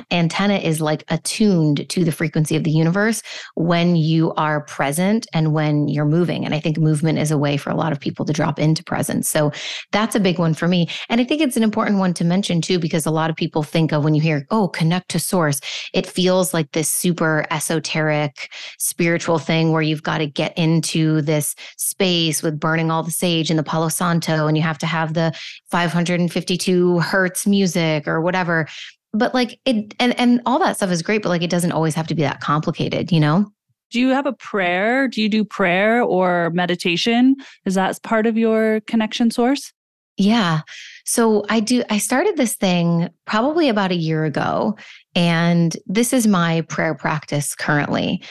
antenna 0.09 0.55
is 0.55 0.81
like 0.81 1.03
attuned 1.09 1.87
to 1.89 2.03
the 2.03 2.11
frequency 2.11 2.55
of 2.55 2.62
the 2.63 2.71
universe 2.71 3.21
when 3.55 3.95
you 3.95 4.33
are 4.33 4.61
present 4.61 5.27
and 5.33 5.53
when 5.53 5.87
you're 5.87 6.05
moving. 6.05 6.45
And 6.45 6.53
I 6.53 6.59
think 6.59 6.77
movement 6.77 7.19
is 7.19 7.31
a 7.31 7.37
way 7.37 7.57
for 7.57 7.69
a 7.69 7.75
lot 7.75 7.91
of 7.91 7.99
people 7.99 8.25
to 8.25 8.33
drop 8.33 8.59
into 8.59 8.83
presence. 8.83 9.29
So 9.29 9.51
that's 9.91 10.15
a 10.15 10.19
big 10.19 10.39
one 10.39 10.53
for 10.53 10.67
me. 10.67 10.87
And 11.09 11.21
I 11.21 11.23
think 11.23 11.41
it's 11.41 11.57
an 11.57 11.63
important 11.63 11.99
one 11.99 12.13
to 12.15 12.23
mention 12.23 12.61
too, 12.61 12.79
because 12.79 13.05
a 13.05 13.11
lot 13.11 13.29
of 13.29 13.35
people 13.35 13.63
think 13.63 13.91
of 13.91 14.03
when 14.03 14.15
you 14.15 14.21
hear, 14.21 14.45
oh, 14.51 14.67
connect 14.67 15.09
to 15.09 15.19
source, 15.19 15.59
it 15.93 16.07
feels 16.07 16.53
like 16.53 16.71
this 16.71 16.89
super 16.89 17.45
esoteric 17.51 18.51
spiritual 18.79 19.39
thing 19.39 19.71
where 19.71 19.81
you've 19.81 20.03
got 20.03 20.19
to 20.19 20.27
get 20.27 20.57
into 20.57 21.21
this 21.21 21.55
space 21.77 22.43
with 22.43 22.59
burning 22.59 22.91
all 22.91 23.03
the 23.03 23.11
sage 23.11 23.49
and 23.49 23.59
the 23.59 23.63
Palo 23.63 23.89
Santo, 23.89 24.47
and 24.47 24.57
you 24.57 24.63
have 24.63 24.77
to 24.79 24.85
have 24.85 25.13
the 25.13 25.33
552 25.71 26.99
hertz 26.99 27.47
music 27.47 28.07
or 28.07 28.21
whatever 28.21 28.67
but 29.13 29.33
like 29.33 29.59
it 29.65 29.93
and 29.99 30.19
and 30.19 30.41
all 30.45 30.59
that 30.59 30.75
stuff 30.75 30.89
is 30.89 31.01
great 31.01 31.21
but 31.21 31.29
like 31.29 31.43
it 31.43 31.49
doesn't 31.49 31.71
always 31.71 31.95
have 31.95 32.07
to 32.07 32.15
be 32.15 32.23
that 32.23 32.41
complicated 32.41 33.11
you 33.11 33.19
know? 33.19 33.45
Do 33.91 33.99
you 33.99 34.09
have 34.09 34.25
a 34.25 34.33
prayer? 34.33 35.07
Do 35.07 35.21
you 35.21 35.29
do 35.29 35.45
prayer 35.45 36.01
or 36.01 36.49
meditation? 36.49 37.35
Is 37.65 37.75
that 37.75 38.01
part 38.01 38.25
of 38.25 38.35
your 38.35 38.81
connection 38.87 39.29
source? 39.29 39.71
Yeah. 40.17 40.61
So 41.05 41.45
i 41.49 41.59
do 41.59 41.83
i 41.89 41.97
started 41.97 42.37
this 42.37 42.55
thing 42.55 43.09
probably 43.25 43.69
about 43.69 43.91
a 43.91 43.95
year 43.95 44.25
ago 44.25 44.77
and 45.15 45.75
this 45.85 46.13
is 46.13 46.27
my 46.27 46.61
prayer 46.61 46.95
practice 46.95 47.55
currently. 47.55 48.23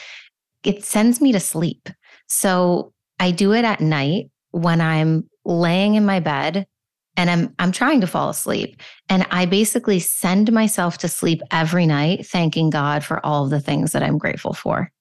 It 0.63 0.83
sends 0.83 1.21
me 1.21 1.31
to 1.31 1.39
sleep. 1.39 1.89
So 2.27 2.93
i 3.19 3.31
do 3.31 3.53
it 3.53 3.65
at 3.65 3.79
night 3.79 4.29
when 4.51 4.81
i'm 4.81 5.29
laying 5.45 5.95
in 5.95 6.05
my 6.05 6.19
bed 6.19 6.65
and 7.17 7.29
I'm 7.29 7.55
I'm 7.59 7.71
trying 7.71 8.01
to 8.01 8.07
fall 8.07 8.29
asleep 8.29 8.81
and 9.09 9.25
I 9.31 9.45
basically 9.45 9.99
send 9.99 10.51
myself 10.51 10.97
to 10.99 11.07
sleep 11.07 11.41
every 11.51 11.85
night 11.85 12.25
thanking 12.25 12.69
God 12.69 13.03
for 13.03 13.23
all 13.25 13.45
of 13.45 13.49
the 13.49 13.59
things 13.59 13.91
that 13.91 14.03
I'm 14.03 14.17
grateful 14.17 14.53
for. 14.53 14.91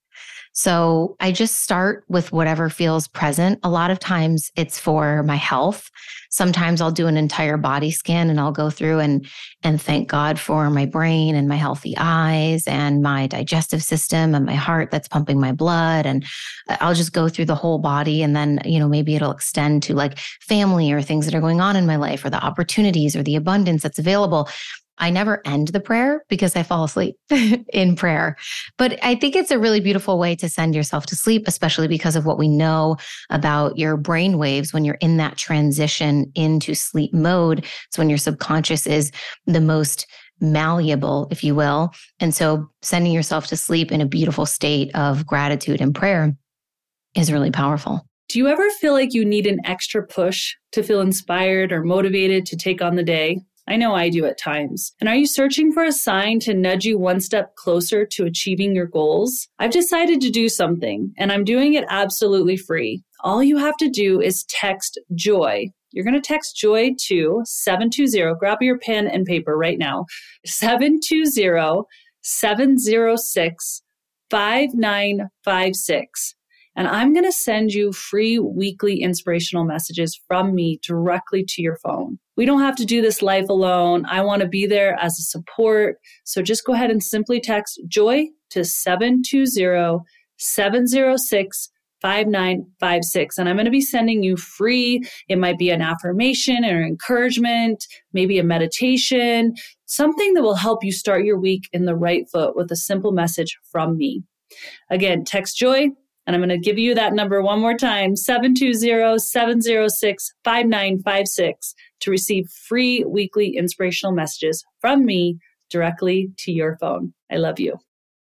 So 0.52 1.16
I 1.18 1.32
just 1.32 1.60
start 1.60 2.04
with 2.08 2.30
whatever 2.30 2.68
feels 2.68 3.08
present. 3.08 3.58
A 3.62 3.70
lot 3.70 3.90
of 3.90 3.98
times 3.98 4.50
it's 4.54 4.78
for 4.78 5.22
my 5.22 5.36
health. 5.36 5.90
Sometimes 6.30 6.80
I'll 6.80 6.90
do 6.90 7.06
an 7.06 7.16
entire 7.16 7.56
body 7.56 7.90
scan 7.90 8.28
and 8.28 8.38
I'll 8.38 8.52
go 8.52 8.68
through 8.68 9.00
and 9.00 9.26
and 9.62 9.80
thank 9.80 10.08
God 10.08 10.38
for 10.38 10.68
my 10.68 10.84
brain 10.84 11.34
and 11.34 11.48
my 11.48 11.56
healthy 11.56 11.94
eyes 11.96 12.66
and 12.66 13.02
my 13.02 13.26
digestive 13.26 13.82
system 13.82 14.34
and 14.34 14.44
my 14.44 14.54
heart 14.54 14.90
that's 14.90 15.08
pumping 15.08 15.40
my 15.40 15.52
blood 15.52 16.04
and 16.04 16.24
uh, 16.68 16.76
I'll 16.80 16.94
just 16.94 17.12
go 17.12 17.28
through 17.28 17.46
the 17.46 17.54
whole 17.54 17.78
body 17.78 18.22
and 18.22 18.36
then 18.36 18.60
you 18.64 18.78
know 18.78 18.88
maybe 18.88 19.14
it'll 19.14 19.30
extend 19.30 19.82
to 19.84 19.94
like 19.94 20.18
family 20.18 20.92
or 20.92 21.00
things 21.00 21.24
that 21.26 21.34
are 21.34 21.40
going 21.40 21.60
on 21.60 21.76
in 21.76 21.86
my 21.86 21.96
life 21.96 22.24
or 22.24 22.30
the 22.30 22.44
opportunities 22.44 23.16
or 23.16 23.22
the 23.22 23.36
abundance 23.36 23.82
that's 23.82 23.98
available 23.98 24.48
I 24.98 25.10
never 25.10 25.42
end 25.44 25.68
the 25.68 25.80
prayer 25.80 26.24
because 26.28 26.54
I 26.54 26.62
fall 26.62 26.84
asleep 26.84 27.16
in 27.30 27.96
prayer. 27.96 28.36
But 28.78 28.98
I 29.02 29.14
think 29.14 29.34
it's 29.34 29.50
a 29.50 29.58
really 29.58 29.80
beautiful 29.80 30.18
way 30.18 30.36
to 30.36 30.48
send 30.48 30.74
yourself 30.74 31.06
to 31.06 31.16
sleep, 31.16 31.44
especially 31.46 31.88
because 31.88 32.14
of 32.14 32.26
what 32.26 32.38
we 32.38 32.48
know 32.48 32.96
about 33.30 33.78
your 33.78 33.96
brain 33.96 34.38
waves 34.38 34.72
when 34.72 34.84
you're 34.84 34.96
in 34.96 35.16
that 35.16 35.38
transition 35.38 36.30
into 36.34 36.74
sleep 36.74 37.12
mode. 37.12 37.64
It's 37.88 37.98
when 37.98 38.08
your 38.08 38.18
subconscious 38.18 38.86
is 38.86 39.10
the 39.46 39.60
most 39.60 40.06
malleable, 40.40 41.28
if 41.30 41.42
you 41.42 41.54
will. 41.54 41.92
And 42.20 42.34
so 42.34 42.68
sending 42.82 43.12
yourself 43.12 43.46
to 43.48 43.56
sleep 43.56 43.92
in 43.92 44.00
a 44.00 44.06
beautiful 44.06 44.44
state 44.44 44.94
of 44.94 45.26
gratitude 45.26 45.80
and 45.80 45.94
prayer 45.94 46.36
is 47.14 47.32
really 47.32 47.50
powerful. 47.50 48.06
Do 48.28 48.38
you 48.38 48.48
ever 48.48 48.68
feel 48.80 48.92
like 48.92 49.12
you 49.12 49.24
need 49.24 49.46
an 49.46 49.60
extra 49.64 50.06
push 50.06 50.54
to 50.72 50.82
feel 50.82 51.00
inspired 51.00 51.70
or 51.70 51.84
motivated 51.84 52.46
to 52.46 52.56
take 52.56 52.80
on 52.80 52.96
the 52.96 53.02
day? 53.02 53.38
I 53.68 53.76
know 53.76 53.94
I 53.94 54.08
do 54.08 54.24
at 54.24 54.38
times. 54.38 54.92
And 55.00 55.08
are 55.08 55.14
you 55.14 55.26
searching 55.26 55.72
for 55.72 55.84
a 55.84 55.92
sign 55.92 56.40
to 56.40 56.54
nudge 56.54 56.84
you 56.84 56.98
one 56.98 57.20
step 57.20 57.54
closer 57.54 58.04
to 58.06 58.24
achieving 58.24 58.74
your 58.74 58.86
goals? 58.86 59.48
I've 59.58 59.70
decided 59.70 60.20
to 60.22 60.30
do 60.30 60.48
something, 60.48 61.12
and 61.16 61.30
I'm 61.30 61.44
doing 61.44 61.74
it 61.74 61.84
absolutely 61.88 62.56
free. 62.56 63.04
All 63.20 63.42
you 63.42 63.58
have 63.58 63.76
to 63.76 63.88
do 63.88 64.20
is 64.20 64.44
text 64.48 64.98
JOY. 65.14 65.70
You're 65.92 66.04
going 66.04 66.14
to 66.14 66.20
text 66.20 66.56
JOY 66.56 66.94
to 67.06 67.42
720. 67.44 68.34
Grab 68.38 68.62
your 68.62 68.78
pen 68.78 69.06
and 69.06 69.26
paper 69.26 69.56
right 69.56 69.78
now. 69.78 70.06
720 70.44 71.84
706 72.22 73.82
5956. 74.30 76.34
And 76.74 76.88
I'm 76.88 77.12
going 77.12 77.24
to 77.24 77.32
send 77.32 77.72
you 77.72 77.92
free 77.92 78.38
weekly 78.38 79.02
inspirational 79.02 79.64
messages 79.64 80.18
from 80.26 80.54
me 80.54 80.80
directly 80.82 81.44
to 81.48 81.62
your 81.62 81.76
phone. 81.76 82.18
We 82.36 82.46
don't 82.46 82.62
have 82.62 82.76
to 82.76 82.86
do 82.86 83.02
this 83.02 83.20
life 83.20 83.48
alone. 83.48 84.06
I 84.06 84.22
want 84.22 84.40
to 84.42 84.48
be 84.48 84.66
there 84.66 84.98
as 84.98 85.18
a 85.18 85.22
support. 85.22 85.96
So 86.24 86.40
just 86.40 86.64
go 86.64 86.72
ahead 86.72 86.90
and 86.90 87.02
simply 87.02 87.40
text 87.40 87.80
JOY 87.88 88.28
to 88.50 88.64
720 88.64 90.00
706 90.38 91.68
5956. 92.00 93.38
And 93.38 93.48
I'm 93.48 93.54
going 93.54 93.64
to 93.64 93.70
be 93.70 93.80
sending 93.80 94.24
you 94.24 94.36
free. 94.36 95.04
It 95.28 95.38
might 95.38 95.56
be 95.56 95.70
an 95.70 95.80
affirmation 95.80 96.64
or 96.64 96.82
encouragement, 96.82 97.86
maybe 98.12 98.40
a 98.40 98.44
meditation, 98.44 99.54
something 99.86 100.34
that 100.34 100.42
will 100.42 100.56
help 100.56 100.82
you 100.82 100.90
start 100.90 101.24
your 101.24 101.38
week 101.38 101.68
in 101.72 101.84
the 101.84 101.94
right 101.94 102.28
foot 102.30 102.56
with 102.56 102.72
a 102.72 102.76
simple 102.76 103.12
message 103.12 103.56
from 103.70 103.96
me. 103.96 104.24
Again, 104.90 105.24
text 105.24 105.56
JOY 105.56 105.90
and 106.26 106.36
I'm 106.36 106.40
going 106.40 106.48
to 106.50 106.58
give 106.58 106.78
you 106.78 106.94
that 106.94 107.14
number 107.14 107.42
one 107.42 107.60
more 107.60 107.76
time 107.76 108.16
720 108.16 109.18
706 109.18 110.32
5956 110.44 111.74
to 112.00 112.10
receive 112.10 112.48
free 112.48 113.04
weekly 113.04 113.56
inspirational 113.56 114.14
messages 114.14 114.64
from 114.80 115.04
me 115.04 115.38
directly 115.70 116.30
to 116.38 116.52
your 116.52 116.76
phone. 116.78 117.14
I 117.30 117.36
love 117.36 117.58
you. 117.58 117.78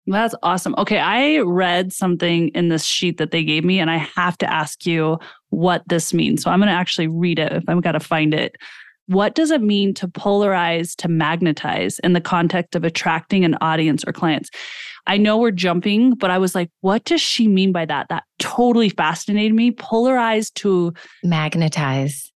That's 0.07 0.35
awesome. 0.43 0.75
Okay, 0.79 0.99
I 0.99 1.39
read 1.41 1.93
something 1.93 2.49
in 2.49 2.69
this 2.69 2.85
sheet 2.85 3.19
that 3.19 3.31
they 3.31 3.45
gave 3.45 3.63
me, 3.63 3.79
and 3.79 3.91
I 3.91 3.99
have 3.99 4.39
to 4.39 4.51
ask 4.51 4.87
you 4.87 5.19
what 5.51 5.83
this 5.87 6.15
means. 6.15 6.43
So 6.43 6.51
I'm 6.51 6.61
going 6.61 6.69
to 6.69 6.75
actually 6.75 7.09
read 7.09 7.39
it 7.39 7.53
if 7.53 7.65
I've 7.69 7.83
got 7.83 7.93
to 7.93 8.01
find 8.01 8.33
it. 8.33 8.57
What 9.07 9.35
does 9.35 9.51
it 9.51 9.63
mean 9.63 9.95
to 9.95 10.09
polarize 10.09 10.95
to 10.97 11.09
magnetize 11.09 11.99
in 12.01 12.13
the 12.13 12.21
context 12.21 12.75
of 12.75 12.85
attracting 12.85 13.45
an 13.45 13.57
audience 13.61 14.03
or 14.07 14.13
clients? 14.13 14.51
I 15.09 15.17
know 15.17 15.39
we're 15.39 15.51
jumping, 15.51 16.15
but 16.15 16.31
I 16.31 16.39
was 16.39 16.55
like, 16.55 16.71
what 16.83 17.05
does 17.05 17.23
she 17.23 17.49
mean 17.49 17.73
by 17.73 17.87
that? 17.87 18.09
That 18.11 18.25
totally 18.39 18.91
fascinated 18.91 19.55
me. 19.55 19.73
Polarize 19.73 20.53
to 20.55 20.93
magnetize. 21.25 22.31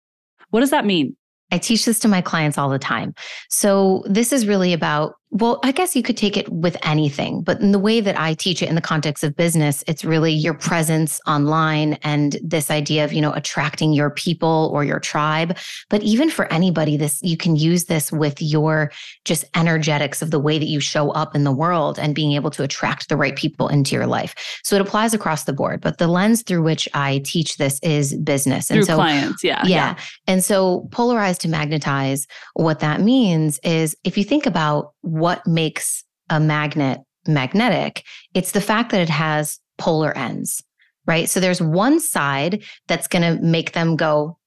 What 0.51 0.61
does 0.61 0.71
that 0.71 0.85
mean? 0.85 1.17
I 1.51 1.57
teach 1.57 1.87
this 1.87 1.99
to 2.01 2.09
my 2.09 2.21
clients 2.21 2.59
all 2.59 2.69
the 2.69 2.79
time. 2.79 3.15
So, 3.49 4.05
this 4.07 4.35
is 4.35 4.47
really 4.47 4.75
about 4.75 5.15
well, 5.31 5.61
I 5.63 5.73
guess 5.73 5.95
you 5.95 6.03
could 6.03 6.17
take 6.17 6.37
it 6.37 6.49
with 6.51 6.77
anything, 6.83 7.43
but 7.43 7.61
in 7.61 7.73
the 7.73 7.79
way 7.79 8.01
that 8.01 8.19
I 8.19 8.33
teach 8.33 8.63
it 8.63 8.69
in 8.69 8.75
the 8.75 8.81
context 8.81 9.23
of 9.23 9.37
business, 9.37 9.85
it's 9.87 10.05
really 10.05 10.33
your 10.33 10.55
presence 10.55 11.21
online 11.27 11.95
and 12.03 12.39
this 12.43 12.71
idea 12.71 13.05
of, 13.05 13.13
you 13.13 13.21
know, 13.21 13.33
attracting 13.33 13.93
your 13.93 14.11
people 14.11 14.71
or 14.73 14.85
your 14.85 14.99
tribe. 14.99 15.59
But 15.91 16.03
even 16.03 16.31
for 16.31 16.51
anybody, 16.51 16.97
this 16.97 17.21
you 17.23 17.37
can 17.37 17.57
use 17.57 17.85
this 17.85 18.11
with 18.11 18.41
your 18.41 18.91
just 19.27 19.45
energetics 19.55 20.23
of 20.23 20.31
the 20.31 20.39
way 20.39 20.59
that 20.59 20.69
you 20.69 20.81
show 20.81 21.11
up 21.11 21.37
in 21.37 21.45
the 21.45 21.53
world 21.53 21.99
and 21.99 22.15
being 22.15 22.33
able 22.33 22.51
to 22.53 22.63
attract 22.63 23.11
the 23.11 23.17
right 23.17 23.37
people 23.37 23.69
into 23.69 23.95
your 23.95 24.07
life. 24.07 24.35
So 24.65 24.77
it 24.77 24.83
applies 24.83 25.13
across 25.13 25.45
the 25.45 25.53
board. 25.53 25.83
But 25.83 25.99
the 25.99 26.09
lens 26.09 26.43
through 26.43 26.63
which 26.63 26.89
I 26.95 27.21
teach 27.25 27.59
this 27.59 27.79
is 27.83 28.17
business. 28.17 28.71
And 28.71 28.79
through 28.79 28.85
so 28.85 28.95
clients, 28.95 29.45
yeah, 29.45 29.63
yeah. 29.65 29.69
Yeah. 29.69 29.99
And 30.27 30.43
so 30.43 30.89
polarize 30.91 31.39
to 31.41 31.49
magnetize, 31.49 32.27
what 32.55 32.81
that 32.81 33.01
means 33.03 33.59
is 33.63 33.95
if 34.05 34.17
you 34.17 34.25
think 34.25 34.47
about 34.47 34.95
what 35.19 35.47
makes 35.47 36.05
a 36.31 36.41
magnet 36.41 37.01
magnetic, 37.27 38.05
it's 38.35 38.53
the 38.53 38.61
fact 38.61 38.91
that 38.91 39.01
it 39.01 39.09
has 39.09 39.59
polar 39.77 40.17
ends, 40.17 40.63
right? 41.07 41.29
So 41.29 41.41
there's 41.41 41.61
one 41.61 42.01
side 42.01 42.65
that's 42.87 43.09
going 43.09 43.23
to 43.23 43.43
make 43.43 43.73
them 43.73 43.97
go, 43.97 44.39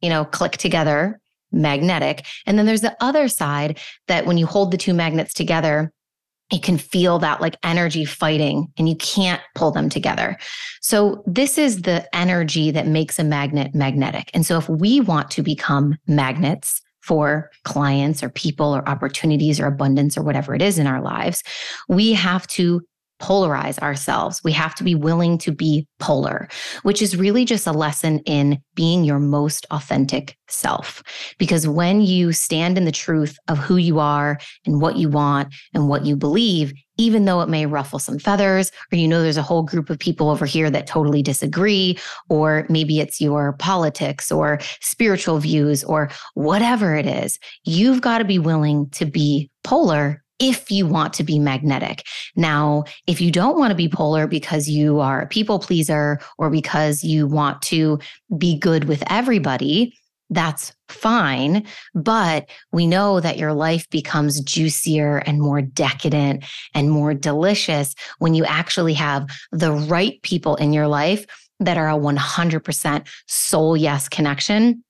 you 0.00 0.08
know, 0.08 0.24
click 0.24 0.52
together, 0.52 1.20
magnetic. 1.52 2.24
And 2.46 2.58
then 2.58 2.66
there's 2.66 2.80
the 2.80 2.96
other 3.00 3.28
side 3.28 3.78
that 4.08 4.26
when 4.26 4.38
you 4.38 4.46
hold 4.46 4.70
the 4.70 4.76
two 4.76 4.94
magnets 4.94 5.32
together, 5.32 5.92
you 6.52 6.60
can 6.60 6.78
feel 6.78 7.18
that 7.18 7.40
like 7.40 7.56
energy 7.64 8.04
fighting 8.04 8.72
and 8.76 8.88
you 8.88 8.94
can't 8.96 9.42
pull 9.54 9.72
them 9.72 9.88
together. 9.88 10.38
So 10.80 11.24
this 11.26 11.58
is 11.58 11.82
the 11.82 12.08
energy 12.14 12.70
that 12.70 12.86
makes 12.86 13.18
a 13.18 13.24
magnet 13.24 13.74
magnetic. 13.74 14.30
And 14.32 14.46
so 14.46 14.56
if 14.56 14.68
we 14.68 15.00
want 15.00 15.30
to 15.32 15.42
become 15.42 15.98
magnets, 16.06 16.82
for 17.06 17.52
clients 17.62 18.20
or 18.24 18.28
people 18.28 18.74
or 18.74 18.86
opportunities 18.88 19.60
or 19.60 19.66
abundance 19.66 20.18
or 20.18 20.22
whatever 20.22 20.56
it 20.56 20.60
is 20.60 20.76
in 20.76 20.88
our 20.88 21.00
lives, 21.00 21.44
we 21.88 22.12
have 22.12 22.48
to 22.48 22.82
polarize 23.20 23.78
ourselves. 23.78 24.40
We 24.44 24.52
have 24.52 24.74
to 24.76 24.84
be 24.84 24.94
willing 24.94 25.38
to 25.38 25.52
be 25.52 25.86
polar, 25.98 26.48
which 26.82 27.00
is 27.00 27.16
really 27.16 27.44
just 27.44 27.66
a 27.66 27.72
lesson 27.72 28.20
in 28.20 28.60
being 28.74 29.04
your 29.04 29.18
most 29.18 29.66
authentic 29.70 30.36
self. 30.48 31.02
Because 31.38 31.66
when 31.66 32.00
you 32.00 32.32
stand 32.32 32.76
in 32.76 32.84
the 32.84 32.92
truth 32.92 33.38
of 33.48 33.58
who 33.58 33.76
you 33.76 33.98
are 33.98 34.38
and 34.66 34.80
what 34.80 34.96
you 34.96 35.08
want 35.08 35.54
and 35.74 35.88
what 35.88 36.04
you 36.04 36.16
believe, 36.16 36.72
even 36.98 37.24
though 37.24 37.40
it 37.40 37.48
may 37.48 37.66
ruffle 37.66 37.98
some 37.98 38.18
feathers, 38.18 38.70
or 38.92 38.96
you 38.96 39.08
know, 39.08 39.22
there's 39.22 39.36
a 39.36 39.42
whole 39.42 39.62
group 39.62 39.90
of 39.90 39.98
people 39.98 40.30
over 40.30 40.46
here 40.46 40.70
that 40.70 40.86
totally 40.86 41.22
disagree, 41.22 41.98
or 42.28 42.66
maybe 42.68 43.00
it's 43.00 43.20
your 43.20 43.54
politics 43.54 44.30
or 44.32 44.58
spiritual 44.80 45.38
views 45.38 45.84
or 45.84 46.10
whatever 46.34 46.94
it 46.94 47.06
is, 47.06 47.38
you've 47.64 48.00
got 48.00 48.18
to 48.18 48.24
be 48.24 48.38
willing 48.38 48.88
to 48.90 49.04
be 49.04 49.50
polar 49.64 50.22
if 50.38 50.70
you 50.70 50.86
want 50.86 51.12
to 51.14 51.24
be 51.24 51.38
magnetic. 51.38 52.04
Now, 52.34 52.84
if 53.06 53.20
you 53.20 53.30
don't 53.30 53.58
want 53.58 53.70
to 53.70 53.76
be 53.76 53.88
polar 53.88 54.26
because 54.26 54.68
you 54.68 55.00
are 55.00 55.22
a 55.22 55.26
people 55.26 55.58
pleaser 55.58 56.20
or 56.38 56.50
because 56.50 57.02
you 57.02 57.26
want 57.26 57.62
to 57.62 57.98
be 58.36 58.58
good 58.58 58.84
with 58.84 59.02
everybody, 59.08 59.96
that's 60.30 60.72
fine. 60.88 61.64
But 61.94 62.48
we 62.72 62.86
know 62.86 63.20
that 63.20 63.38
your 63.38 63.52
life 63.52 63.88
becomes 63.90 64.40
juicier 64.40 65.18
and 65.18 65.40
more 65.40 65.62
decadent 65.62 66.44
and 66.74 66.90
more 66.90 67.14
delicious 67.14 67.94
when 68.18 68.34
you 68.34 68.44
actually 68.44 68.94
have 68.94 69.28
the 69.52 69.72
right 69.72 70.20
people 70.22 70.56
in 70.56 70.72
your 70.72 70.88
life 70.88 71.26
that 71.60 71.78
are 71.78 71.88
a 71.88 71.98
100% 71.98 73.08
soul 73.26 73.76
yes 73.76 74.08
connection 74.08 74.82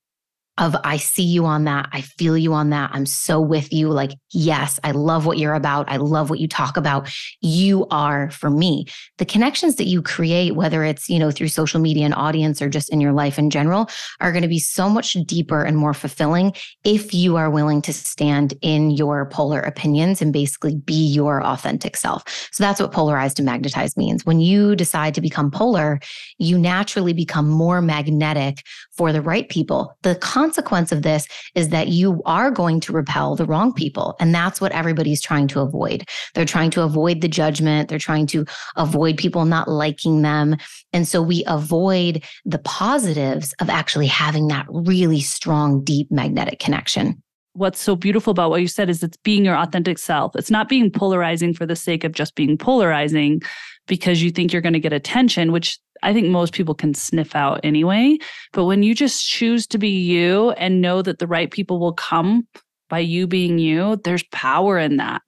of 0.58 0.74
I 0.84 0.96
see 0.96 1.22
you 1.22 1.44
on 1.44 1.64
that. 1.64 1.88
I 1.92 2.00
feel 2.00 2.36
you 2.36 2.54
on 2.54 2.70
that. 2.70 2.90
I'm 2.92 3.06
so 3.06 3.40
with 3.40 3.72
you. 3.72 3.90
Like, 3.90 4.12
yes, 4.30 4.80
I 4.82 4.92
love 4.92 5.26
what 5.26 5.38
you're 5.38 5.54
about. 5.54 5.90
I 5.90 5.96
love 5.96 6.30
what 6.30 6.40
you 6.40 6.48
talk 6.48 6.76
about. 6.76 7.10
You 7.42 7.86
are 7.90 8.30
for 8.30 8.48
me. 8.48 8.86
The 9.18 9.26
connections 9.26 9.76
that 9.76 9.84
you 9.84 10.00
create, 10.00 10.54
whether 10.54 10.82
it's, 10.82 11.10
you 11.10 11.18
know, 11.18 11.30
through 11.30 11.48
social 11.48 11.80
media 11.80 12.04
and 12.04 12.14
audience 12.14 12.62
or 12.62 12.68
just 12.68 12.90
in 12.90 13.00
your 13.00 13.12
life 13.12 13.38
in 13.38 13.50
general, 13.50 13.88
are 14.20 14.32
going 14.32 14.42
to 14.42 14.48
be 14.48 14.58
so 14.58 14.88
much 14.88 15.12
deeper 15.26 15.62
and 15.62 15.76
more 15.76 15.94
fulfilling 15.94 16.54
if 16.84 17.12
you 17.12 17.36
are 17.36 17.50
willing 17.50 17.82
to 17.82 17.92
stand 17.92 18.54
in 18.62 18.90
your 18.90 19.26
polar 19.26 19.60
opinions 19.60 20.22
and 20.22 20.32
basically 20.32 20.76
be 20.76 21.06
your 21.06 21.44
authentic 21.44 21.96
self. 21.96 22.22
So 22.52 22.64
that's 22.64 22.80
what 22.80 22.92
polarized 22.92 23.38
and 23.38 23.46
magnetized 23.46 23.96
means. 23.96 24.24
When 24.24 24.40
you 24.40 24.74
decide 24.74 25.14
to 25.14 25.20
become 25.20 25.50
polar, 25.50 26.00
you 26.38 26.58
naturally 26.58 27.12
become 27.12 27.48
more 27.48 27.82
magnetic 27.82 28.62
for 28.92 29.12
the 29.12 29.20
right 29.20 29.48
people. 29.48 29.96
The 30.02 30.14
consequence 30.46 30.92
of 30.92 31.02
this 31.02 31.26
is 31.56 31.70
that 31.70 31.88
you 31.88 32.22
are 32.24 32.52
going 32.52 32.78
to 32.78 32.92
repel 32.92 33.34
the 33.34 33.44
wrong 33.44 33.72
people. 33.72 34.14
And 34.20 34.32
that's 34.32 34.60
what 34.60 34.70
everybody's 34.70 35.20
trying 35.20 35.48
to 35.48 35.60
avoid. 35.60 36.08
They're 36.34 36.44
trying 36.44 36.70
to 36.70 36.82
avoid 36.82 37.20
the 37.20 37.28
judgment, 37.28 37.88
they're 37.88 37.98
trying 37.98 38.28
to 38.28 38.44
avoid 38.76 39.16
people 39.16 39.44
not 39.44 39.66
liking 39.66 40.22
them. 40.22 40.56
And 40.92 41.08
so 41.08 41.20
we 41.20 41.42
avoid 41.48 42.22
the 42.44 42.60
positives 42.60 43.54
of 43.60 43.68
actually 43.68 44.06
having 44.06 44.46
that 44.48 44.66
really 44.68 45.20
strong, 45.20 45.82
deep 45.82 46.12
magnetic 46.12 46.60
connection 46.60 47.22
what's 47.54 47.80
so 47.80 47.96
beautiful 47.96 48.32
about 48.32 48.50
what 48.50 48.60
you 48.60 48.68
said 48.68 48.90
is 48.90 49.02
it's 49.02 49.16
being 49.24 49.42
your 49.42 49.56
authentic 49.56 49.96
self. 49.96 50.36
It's 50.36 50.50
not 50.50 50.68
being 50.68 50.90
polarizing 50.90 51.54
for 51.54 51.64
the 51.64 51.74
sake 51.74 52.04
of 52.04 52.12
just 52.12 52.34
being 52.34 52.58
polarizing 52.58 53.40
because 53.86 54.22
you 54.22 54.30
think 54.30 54.52
you're 54.52 54.60
going 54.60 54.74
to 54.74 54.78
get 54.78 54.92
attention, 54.92 55.52
which 55.52 55.78
I 56.06 56.12
think 56.12 56.28
most 56.28 56.54
people 56.54 56.74
can 56.74 56.94
sniff 56.94 57.34
out 57.34 57.60
anyway. 57.64 58.16
But 58.52 58.64
when 58.64 58.84
you 58.84 58.94
just 58.94 59.28
choose 59.28 59.66
to 59.66 59.78
be 59.78 59.88
you 59.88 60.52
and 60.52 60.80
know 60.80 61.02
that 61.02 61.18
the 61.18 61.26
right 61.26 61.50
people 61.50 61.80
will 61.80 61.92
come 61.92 62.46
by 62.88 63.00
you 63.00 63.26
being 63.26 63.58
you, 63.58 63.96
there's 64.04 64.22
power 64.30 64.78
in 64.78 64.98
that. 64.98 65.22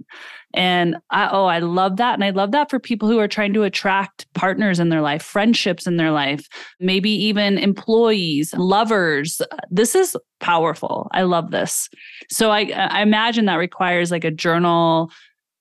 And 0.55 0.97
I, 1.11 1.29
oh, 1.31 1.47
I 1.47 1.59
love 1.59 1.97
that. 1.97 2.15
And 2.15 2.25
I 2.25 2.31
love 2.31 2.53
that 2.53 2.71
for 2.71 2.79
people 2.79 3.09
who 3.09 3.19
are 3.19 3.29
trying 3.29 3.53
to 3.55 3.65
attract 3.65 4.33
partners 4.35 4.79
in 4.79 4.89
their 4.89 5.03
life, 5.03 5.23
friendships 5.23 5.87
in 5.87 5.97
their 5.97 6.13
life, 6.13 6.47
maybe 6.79 7.11
even 7.11 7.59
employees, 7.59 8.55
lovers. 8.55 9.43
This 9.71 9.97
is 9.97 10.17
powerful. 10.41 11.09
I 11.13 11.23
love 11.23 11.51
this. 11.51 11.89
So 12.31 12.51
I, 12.51 12.71
I 12.71 13.03
imagine 13.03 13.47
that 13.47 13.57
requires 13.57 14.11
like 14.11 14.25
a 14.25 14.31
journal, 14.31 15.11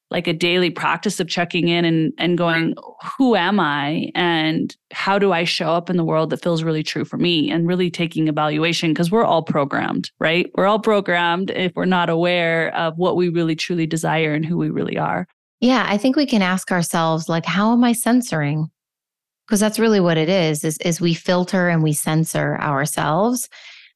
like 0.10 0.28
a 0.28 0.34
daily 0.34 0.70
practice 0.70 1.20
of 1.20 1.28
checking 1.28 1.68
in 1.68 1.84
and 1.84 2.14
and 2.18 2.38
going 2.38 2.76
who 3.18 3.36
am 3.36 3.60
i? 3.60 4.12
And 4.16 4.76
how 4.92 5.20
do 5.20 5.32
i 5.34 5.44
show 5.44 5.70
up 5.70 5.90
in 5.90 5.98
the 5.98 6.04
world 6.04 6.30
that 6.30 6.42
feels 6.42 6.64
really 6.64 6.84
true 6.84 7.06
for 7.06 7.18
me? 7.18 7.52
And 7.52 7.68
really 7.68 7.90
taking 7.90 8.28
evaluation 8.28 8.92
because 8.92 9.12
we're 9.12 9.26
all 9.26 9.44
programmed 9.44 10.12
right? 10.20 10.50
We're 10.56 10.68
all 10.68 10.80
programmed 10.80 11.52
if 11.52 11.74
we're 11.76 11.86
not 11.86 12.10
aware 12.10 12.74
of 12.76 12.98
what 12.98 13.16
we 13.16 13.30
really 13.30 13.56
truly 13.56 13.86
desire 13.86 14.34
and 14.34 14.46
who 14.46 14.58
we 14.58 14.70
really 14.70 14.98
are. 14.98 15.28
Yeah 15.60 15.86
i 15.90 15.98
think 15.98 16.16
we 16.16 16.26
can 16.26 16.42
ask 16.42 16.72
ourselves 16.72 17.28
like 17.28 17.46
how 17.46 17.74
am 17.74 17.84
i 17.84 17.94
censoring? 17.94 18.70
Because 19.46 19.60
that's 19.60 19.80
really 19.80 20.00
what 20.00 20.18
it 20.18 20.30
is 20.30 20.64
is 20.64 20.78
is 20.80 21.02
we 21.02 21.14
filter 21.14 21.70
and 21.70 21.84
we 21.84 21.94
censor 21.94 22.58
ourselves 22.60 23.50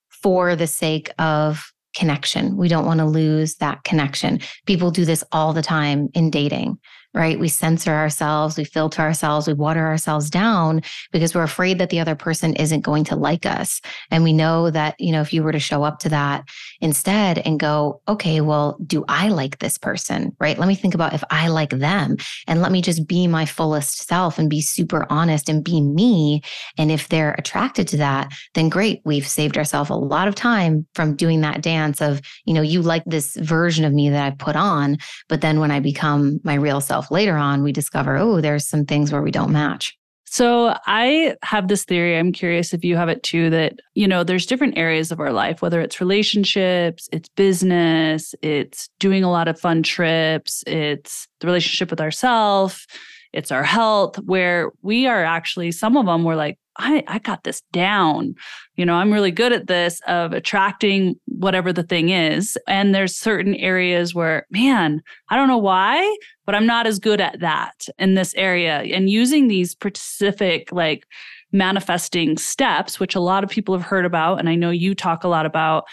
for 0.10 0.56
the 0.56 0.68
sake 0.68 1.12
of 1.20 1.71
connection. 1.96 2.58
We 2.58 2.68
don't 2.68 2.86
want 2.86 3.00
to 3.00 3.06
lose 3.06 3.56
that 3.56 3.84
connection. 3.84 4.40
People 4.66 4.92
do 4.92 5.06
this 5.06 5.24
all 5.32 5.54
the 5.54 5.62
time 5.62 6.10
in 6.14 6.30
dating 6.30 6.78
right? 7.14 7.40
We 7.40 7.50
censor 7.50 7.92
ourselves, 7.92 8.58
we 8.58 8.64
filter 8.64 9.02
ourselves, 9.02 9.48
we 9.48 9.54
water 9.54 9.86
ourselves 9.86 10.30
down 10.30 10.82
because 11.12 11.36
we're 11.36 11.44
afraid 11.44 11.78
that 11.80 11.90
the 11.90 12.00
other 12.00 12.16
person 12.16 12.56
isn't 12.56 12.82
going 12.82 13.04
to 13.06 13.16
like 13.16 13.46
us. 13.46 13.82
And 14.12 14.24
we 14.24 14.32
know 14.34 14.70
that, 14.70 14.96
you 14.98 15.12
know, 15.12 15.22
if 15.22 15.34
you 15.34 15.44
were 15.44 15.52
to 15.52 15.60
show 15.60 15.84
up 15.84 16.00
to 16.00 16.10
that 16.10 16.46
instead 16.82 17.40
and 17.40 17.60
go, 17.60 18.02
okay, 18.08 18.42
well, 18.42 18.78
do 18.86 19.06
I 19.08 19.30
like 19.30 19.60
this 19.60 19.78
person, 19.78 20.36
right? 20.40 20.58
Let 20.58 20.68
me 20.68 20.76
think 20.76 20.94
about 20.94 21.14
if 21.14 21.24
I 21.30 21.48
like 21.48 21.70
them 21.70 22.18
and 22.48 22.62
let 22.62 22.72
me 22.72 22.82
just 22.82 23.08
be 23.08 23.28
my 23.28 23.46
fullest 23.46 24.08
self 24.08 24.38
and 24.38 24.50
be 24.50 24.62
super 24.62 25.06
honest 25.10 25.48
and 25.48 25.64
be 25.64 25.82
me. 25.82 26.42
And 26.78 26.92
if 26.92 27.08
they're 27.08 27.36
attracted 27.38 27.88
to 27.90 27.98
that, 27.98 28.32
then 28.56 28.70
great. 28.70 29.02
We've 29.06 29.28
saved 29.28 29.58
ourselves 29.58 29.90
a 29.90 29.96
lot 29.96 30.28
of 30.28 30.36
time 30.36 30.88
from 30.96 31.16
doing 31.16 31.42
that 31.42 31.62
dance 31.62 32.02
of, 32.02 32.22
you 32.46 32.54
know, 32.54 32.62
you 32.62 32.82
like 32.82 33.04
this 33.06 33.36
version 33.36 33.86
of 33.86 33.94
me 33.94 34.10
that 34.10 34.26
I 34.26 34.32
put 34.32 34.56
on. 34.56 34.98
But 35.30 35.42
then 35.42 35.60
when 35.60 35.72
I 35.72 35.80
become 35.80 36.40
my 36.44 36.56
real 36.56 36.82
self, 36.82 37.12
later 37.12 37.38
on, 37.38 37.64
we 37.64 37.72
discover, 37.72 38.18
oh, 38.18 38.42
there's 38.42 38.68
some 38.68 38.86
things 38.86 39.12
where 39.12 39.22
we 39.22 39.32
don't 39.32 39.52
match. 39.52 39.98
So 40.32 40.78
I 40.88 41.36
have 41.44 41.68
this 41.68 41.84
theory. 41.84 42.18
I'm 42.18 42.32
curious 42.32 42.74
if 42.74 42.86
you 42.86 42.96
have 42.96 43.10
it 43.10 43.22
too 43.22 43.50
that, 43.50 43.74
you 43.96 44.08
know, 44.08 44.24
there's 44.24 44.46
different 44.46 44.78
areas 44.78 45.12
of 45.12 45.20
our 45.20 45.34
life, 45.34 45.62
whether 45.62 45.82
it's 45.82 46.00
relationships, 46.00 47.10
it's 47.12 47.28
business, 47.36 48.34
it's 48.42 48.90
doing 48.98 49.26
a 49.26 49.30
lot 49.30 49.50
of 49.50 49.60
fun 49.60 49.84
trips, 49.84 50.64
it's 50.66 51.28
the 51.42 51.48
relationship 51.48 51.90
with 51.90 52.00
ourselves, 52.00 52.88
it's 53.34 53.52
our 53.52 53.64
health, 53.64 54.18
where 54.20 54.72
we 54.82 55.08
are 55.08 55.24
actually, 55.24 55.72
some 55.72 55.98
of 55.98 56.06
them 56.06 56.24
were 56.24 56.36
like, 56.36 56.58
I, 56.78 57.04
I 57.08 57.20
got 57.20 57.44
this 57.44 57.62
down. 57.74 58.34
You 58.76 58.86
know, 58.86 58.96
I'm 58.96 59.12
really 59.12 59.32
good 59.32 59.52
at 59.52 59.68
this 59.68 60.00
of 60.08 60.32
attracting 60.32 61.16
whatever 61.26 61.74
the 61.74 61.84
thing 61.84 62.10
is. 62.10 62.58
And 62.68 62.96
there's 62.96 63.16
certain 63.16 63.56
areas 63.56 64.16
where, 64.16 64.46
man, 64.50 65.02
I 65.30 65.36
don't 65.36 65.50
know 65.50 65.58
why, 65.58 66.18
but 66.46 66.56
I'm 66.56 66.66
not 66.66 66.88
as 66.88 66.98
good 66.98 67.20
at 67.20 67.42
that 67.42 67.88
in 68.00 68.14
this 68.14 68.34
area. 68.36 68.80
And 68.80 69.10
using 69.10 69.48
these 69.48 69.72
specific, 69.72 70.72
like, 70.72 71.06
manifesting 71.52 72.38
steps, 72.38 72.98
which 73.00 73.16
a 73.16 73.20
lot 73.20 73.44
of 73.44 73.50
people 73.50 73.76
have 73.76 73.86
heard 73.86 74.06
about, 74.06 74.40
and 74.40 74.48
I 74.48 74.56
know 74.56 74.70
you 74.70 74.96
talk 74.96 75.26
a 75.26 75.28
lot 75.28 75.46
about. 75.46 75.84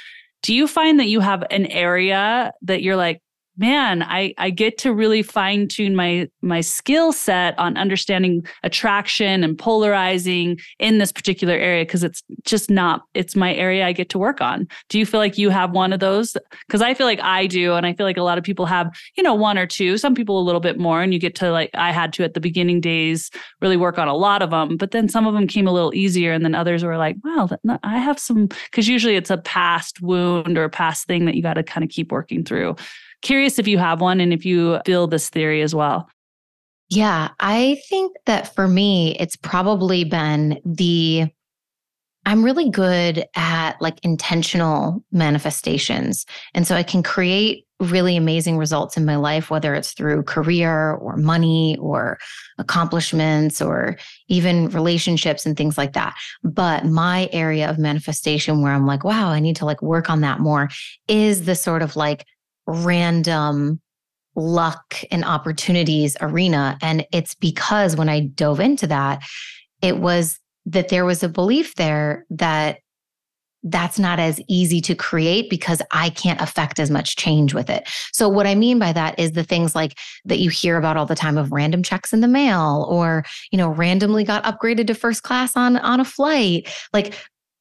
Do 0.42 0.54
you 0.54 0.68
find 0.68 1.00
that 1.00 1.08
you 1.08 1.18
have 1.18 1.42
an 1.50 1.66
area 1.66 2.52
that 2.62 2.82
you're 2.82 2.94
like, 2.94 3.20
man, 3.58 4.04
I, 4.04 4.34
I 4.38 4.50
get 4.50 4.78
to 4.78 4.94
really 4.94 5.22
fine 5.22 5.66
tune 5.66 5.96
my 5.96 6.28
my 6.40 6.60
skill 6.60 7.12
set 7.12 7.58
on 7.58 7.76
understanding 7.76 8.46
attraction 8.62 9.42
and 9.42 9.58
polarizing 9.58 10.58
in 10.78 10.98
this 10.98 11.10
particular 11.10 11.54
area 11.54 11.84
because 11.84 12.04
it's 12.04 12.22
just 12.44 12.70
not 12.70 13.02
it's 13.14 13.34
my 13.34 13.52
area 13.54 13.84
I 13.86 13.92
get 13.92 14.08
to 14.10 14.18
work 14.18 14.40
on. 14.40 14.68
Do 14.88 14.98
you 14.98 15.04
feel 15.04 15.18
like 15.18 15.36
you 15.36 15.50
have 15.50 15.72
one 15.72 15.92
of 15.92 15.98
those? 15.98 16.36
Because 16.66 16.80
I 16.80 16.94
feel 16.94 17.06
like 17.06 17.20
I 17.20 17.46
do, 17.46 17.74
and 17.74 17.84
I 17.84 17.92
feel 17.92 18.06
like 18.06 18.16
a 18.16 18.22
lot 18.22 18.38
of 18.38 18.44
people 18.44 18.66
have 18.66 18.96
you 19.16 19.22
know 19.22 19.34
one 19.34 19.58
or 19.58 19.66
two. 19.66 19.98
Some 19.98 20.14
people 20.14 20.40
a 20.40 20.44
little 20.44 20.60
bit 20.60 20.78
more, 20.78 21.02
and 21.02 21.12
you 21.12 21.18
get 21.18 21.34
to 21.36 21.50
like 21.50 21.70
I 21.74 21.90
had 21.90 22.12
to 22.14 22.24
at 22.24 22.34
the 22.34 22.40
beginning 22.40 22.80
days 22.80 23.30
really 23.60 23.76
work 23.76 23.98
on 23.98 24.06
a 24.06 24.16
lot 24.16 24.40
of 24.40 24.50
them, 24.50 24.76
but 24.76 24.92
then 24.92 25.08
some 25.08 25.26
of 25.26 25.34
them 25.34 25.48
came 25.48 25.66
a 25.66 25.72
little 25.72 25.94
easier, 25.94 26.32
and 26.32 26.44
then 26.44 26.54
others 26.54 26.84
were 26.84 26.96
like, 26.96 27.16
wow, 27.24 27.48
I 27.82 27.98
have 27.98 28.20
some 28.20 28.46
because 28.46 28.86
usually 28.86 29.16
it's 29.16 29.30
a 29.30 29.38
past 29.38 30.00
wound 30.00 30.56
or 30.56 30.64
a 30.64 30.70
past 30.70 31.06
thing 31.08 31.24
that 31.24 31.34
you 31.34 31.42
got 31.42 31.54
to 31.54 31.64
kind 31.64 31.82
of 31.82 31.90
keep 31.90 32.12
working 32.12 32.44
through. 32.44 32.76
Curious 33.22 33.58
if 33.58 33.66
you 33.66 33.78
have 33.78 34.00
one 34.00 34.20
and 34.20 34.32
if 34.32 34.44
you 34.44 34.80
feel 34.84 35.06
this 35.06 35.28
theory 35.28 35.62
as 35.62 35.74
well. 35.74 36.08
Yeah, 36.90 37.30
I 37.40 37.80
think 37.88 38.16
that 38.26 38.54
for 38.54 38.66
me, 38.66 39.16
it's 39.18 39.36
probably 39.36 40.04
been 40.04 40.60
the 40.64 41.26
I'm 42.28 42.44
really 42.44 42.68
good 42.68 43.24
at 43.36 43.80
like 43.80 43.98
intentional 44.02 45.02
manifestations. 45.12 46.26
And 46.52 46.66
so 46.66 46.74
I 46.76 46.82
can 46.82 47.02
create 47.02 47.64
really 47.80 48.18
amazing 48.18 48.58
results 48.58 48.98
in 48.98 49.06
my 49.06 49.16
life, 49.16 49.50
whether 49.50 49.74
it's 49.74 49.92
through 49.92 50.24
career 50.24 50.92
or 50.92 51.16
money 51.16 51.78
or 51.80 52.18
accomplishments 52.58 53.62
or 53.62 53.96
even 54.26 54.68
relationships 54.68 55.46
and 55.46 55.56
things 55.56 55.78
like 55.78 55.94
that. 55.94 56.16
But 56.42 56.84
my 56.84 57.30
area 57.32 57.70
of 57.70 57.78
manifestation 57.78 58.60
where 58.60 58.72
I'm 58.72 58.86
like, 58.86 59.04
wow, 59.04 59.30
I 59.30 59.40
need 59.40 59.56
to 59.56 59.64
like 59.64 59.80
work 59.80 60.10
on 60.10 60.20
that 60.20 60.40
more 60.40 60.68
is 61.06 61.46
the 61.46 61.54
sort 61.54 61.80
of 61.80 61.96
like 61.96 62.26
random 62.68 63.80
luck 64.36 64.94
and 65.10 65.24
opportunities 65.24 66.16
arena. 66.20 66.78
And 66.80 67.04
it's 67.12 67.34
because 67.34 67.96
when 67.96 68.08
I 68.08 68.20
dove 68.20 68.60
into 68.60 68.86
that, 68.86 69.22
it 69.82 69.98
was 69.98 70.38
that 70.66 70.90
there 70.90 71.04
was 71.04 71.22
a 71.22 71.28
belief 71.28 71.74
there 71.74 72.24
that 72.30 72.78
that's 73.64 73.98
not 73.98 74.20
as 74.20 74.40
easy 74.48 74.80
to 74.82 74.94
create 74.94 75.50
because 75.50 75.82
I 75.90 76.10
can't 76.10 76.40
affect 76.40 76.78
as 76.78 76.90
much 76.90 77.16
change 77.16 77.54
with 77.54 77.68
it. 77.68 77.88
So, 78.12 78.28
what 78.28 78.46
I 78.46 78.54
mean 78.54 78.78
by 78.78 78.92
that 78.92 79.18
is 79.18 79.32
the 79.32 79.42
things 79.42 79.74
like 79.74 79.98
that 80.26 80.38
you 80.38 80.48
hear 80.48 80.76
about 80.76 80.96
all 80.96 81.06
the 81.06 81.16
time 81.16 81.36
of 81.36 81.50
random 81.50 81.82
checks 81.82 82.12
in 82.12 82.20
the 82.20 82.28
mail 82.28 82.86
or, 82.88 83.24
you 83.50 83.58
know, 83.58 83.68
randomly 83.68 84.22
got 84.22 84.44
upgraded 84.44 84.86
to 84.86 84.94
first 84.94 85.24
class 85.24 85.56
on, 85.56 85.76
on 85.78 85.98
a 85.98 86.04
flight. 86.04 86.72
Like, 86.92 87.14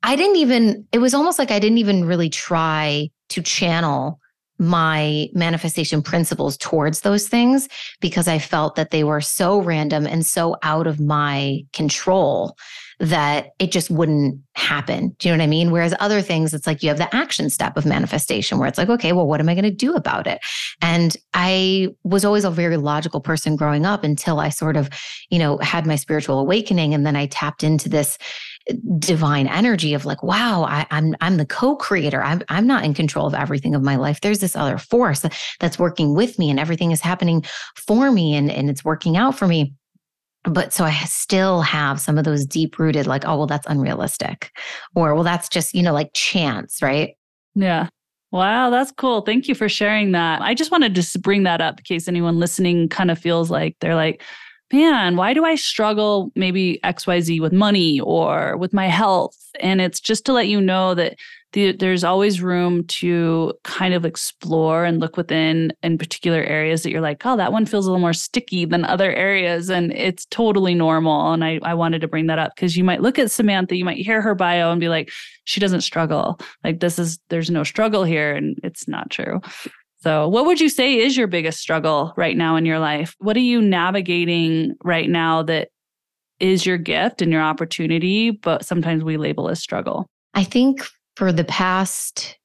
I 0.04 0.15
didn't 0.15 0.36
even, 0.36 0.88
it 0.91 1.00
was 1.00 1.15
almost 1.15 1.39
like 1.39 1.50
I 1.50 1.58
didn't 1.58 1.80
even 1.80 2.06
really 2.06 2.30
try 2.30 3.10
to 3.30 3.41
channel 3.41 4.20
my 4.60 5.28
manifestation 5.34 6.02
principles 6.02 6.58
towards 6.58 7.02
those 7.02 7.28
things 7.28 7.67
because 8.00 8.28
I 8.28 8.39
felt 8.39 8.76
that 8.76 8.91
they 8.91 9.04
were 9.04 9.22
so 9.22 9.62
random 9.62 10.08
and 10.08 10.26
so 10.26 10.56
out 10.63 10.88
of 10.88 11.00
my 11.00 11.62
control 11.74 12.58
that 13.00 13.50
it 13.60 13.72
just 13.72 13.91
wouldn't 13.91 14.39
happen. 14.56 15.15
Do 15.20 15.30
you 15.30 15.36
know 15.36 15.39
what 15.39 15.43
I 15.43 15.48
mean? 15.48 15.70
Whereas 15.70 15.93
other 16.00 16.22
things, 16.22 16.54
it's 16.54 16.65
like 16.65 16.82
you 16.82 16.89
have 16.89 16.98
the 16.98 17.13
action 17.15 17.50
step 17.50 17.78
of 17.78 17.86
manifestation 17.86 18.58
where 18.58 18.67
it's 18.67 18.78
like, 18.78 18.89
okay, 18.89 19.13
well, 19.13 19.28
what 19.28 19.39
am 19.39 19.50
I 19.50 19.54
going 19.54 19.65
to 19.65 19.72
do 19.72 19.93
about 19.93 20.26
it? 20.26 20.39
And 20.82 21.15
I 21.36 21.89
was 22.04 22.26
always 22.26 22.43
a 22.43 22.50
very 22.50 22.78
logical 22.78 23.22
person 23.22 23.56
growing 23.56 23.86
up 23.86 24.04
until 24.04 24.39
I 24.39 24.50
sort 24.50 24.76
of, 24.76 24.89
you 25.30 25.38
know, 25.38 25.60
had 25.60 25.86
my 25.86 25.96
spiritual 25.96 26.39
awakening. 26.39 26.96
And 26.96 27.06
then 27.06 27.15
I 27.15 27.28
tapped 27.28 27.63
into 27.63 27.88
this 27.88 28.17
divine 28.99 29.47
energy 29.47 29.93
of 29.93 30.06
like, 30.06 30.23
wow, 30.23 30.63
I, 30.63 30.82
am 30.82 30.88
I'm, 30.89 31.15
I'm 31.21 31.38
the 31.38 31.45
co-creator. 31.45 32.21
I'm 32.21 32.41
I'm 32.49 32.67
not 32.67 32.84
in 32.84 32.93
control 32.93 33.27
of 33.27 33.34
everything 33.34 33.75
of 33.75 33.84
my 33.84 33.95
life. 33.95 34.21
There's 34.21 34.39
this 34.39 34.56
other 34.56 34.77
force 34.77 35.25
that's 35.60 35.80
working 35.80 36.13
with 36.13 36.38
me, 36.39 36.49
and 36.49 36.60
everything 36.60 36.91
is 36.91 37.01
happening 37.01 37.43
for 37.75 38.12
me, 38.12 38.36
and 38.36 38.51
and 38.51 38.69
it's 38.69 38.84
working 38.84 39.17
out 39.17 39.38
for 39.38 39.47
me. 39.47 39.73
But 40.43 40.73
so 40.73 40.84
I 40.84 40.93
still 41.06 41.62
have 41.62 41.99
some 41.99 42.17
of 42.17 42.23
those 42.23 42.45
deep 42.45 42.80
rooted, 42.80 43.08
like, 43.08 43.23
oh 43.25 43.38
well, 43.38 43.47
that's 43.47 43.67
unrealistic, 43.67 44.51
or 44.95 45.13
well, 45.13 45.23
that's 45.23 45.49
just 45.49 45.73
you 45.73 45.84
know 45.84 45.93
like 45.93 46.12
chance, 46.13 46.82
right? 46.82 47.15
Yeah. 47.56 47.89
Wow, 48.32 48.69
that's 48.69 48.91
cool. 48.91 49.21
Thank 49.21 49.47
you 49.47 49.56
for 49.56 49.69
sharing 49.69 50.12
that. 50.12 50.41
I 50.41 50.53
just 50.53 50.69
wanted 50.69 50.93
to 50.95 51.19
bring 51.19 51.43
that 51.43 51.62
up 51.62 51.80
in 51.80 51.84
case 51.86 52.10
anyone 52.10 52.39
listening 52.39 52.89
kind 52.89 53.10
of 53.10 53.17
feels 53.17 53.49
like 53.49 53.77
they're 53.80 53.95
like, 53.95 54.21
man, 54.71 55.15
why 55.15 55.34
do 55.34 55.45
I 55.45 55.56
struggle 55.56 56.32
maybe 56.36 56.80
XYZ 56.84 57.39
with 57.39 57.53
money 57.53 57.99
or 57.99 58.58
with 58.58 58.73
my 58.73 58.88
health? 58.88 59.38
And 59.60 59.82
it's 59.82 59.99
just 59.99 60.25
to 60.25 60.34
let 60.34 60.47
you 60.47 60.60
know 60.60 60.93
that 60.95 61.15
the, 61.53 61.71
there's 61.71 62.03
always 62.03 62.41
room 62.41 62.86
to 62.88 63.53
kind 63.63 63.93
of 63.93 64.06
explore 64.06 64.84
and 64.84 64.99
look 64.99 65.15
within 65.15 65.71
in 65.82 65.97
particular 65.97 66.41
areas 66.43 66.84
that 66.84 66.91
you're 66.91 67.01
like, 67.01 67.25
oh, 67.25 67.38
that 67.38 67.53
one 67.53 67.65
feels 67.65 67.86
a 67.86 67.89
little 67.89 68.01
more 68.01 68.13
sticky 68.13 68.65
than 68.65 68.84
other 68.84 69.13
areas. 69.13 69.69
And 69.69 69.93
it's 69.93 70.25
totally 70.25 70.75
normal. 70.75 71.32
And 71.32 71.43
I, 71.43 71.60
I 71.63 71.73
wanted 71.73 72.01
to 72.01 72.08
bring 72.08 72.27
that 72.27 72.39
up 72.39 72.53
because 72.56 72.75
you 72.75 72.84
might 72.84 73.01
look 73.01 73.17
at 73.17 73.32
Samantha, 73.32 73.77
you 73.77 73.86
might 73.86 73.97
hear 73.97 74.21
her 74.21 74.36
bio 74.36 74.71
and 74.71 74.82
be 74.82 74.89
like, 74.89 75.10
she 75.45 75.62
doesn't 75.62 75.82
struggle. 75.82 76.39
Like, 76.63 76.82
this 76.82 76.99
is, 76.99 77.17
there's 77.30 77.49
no 77.49 77.63
struggle 77.63 78.03
here. 78.03 78.36
And 78.36 78.60
it's 78.63 78.88
not 78.88 79.10
true. 79.10 79.39
So, 79.99 80.27
what 80.27 80.45
would 80.45 80.62
you 80.62 80.69
say 80.69 80.97
is 80.97 81.17
your 81.17 81.27
biggest 81.27 81.60
struggle 81.60 82.13
right 82.15 82.38
now 82.38 82.55
in 82.55 82.65
your 82.65 82.79
life? 82.79 83.15
What 83.19 83.36
are 83.36 83.41
you 83.41 83.62
navigating 83.62 84.75
right 84.83 85.10
now 85.10 85.43
that 85.43 85.69
is 86.39 86.65
your 86.65 86.77
gift 86.77 87.21
and 87.21 87.31
your 87.31 87.41
opportunity, 87.41 88.31
but 88.31 88.63
sometimes 88.63 89.03
we 89.03 89.17
label 89.17 89.49
as 89.49 89.60
struggle? 89.60 90.05
I 90.33 90.43
think 90.43 90.88
for 91.15 91.31
the 91.31 91.43
past 91.43 92.38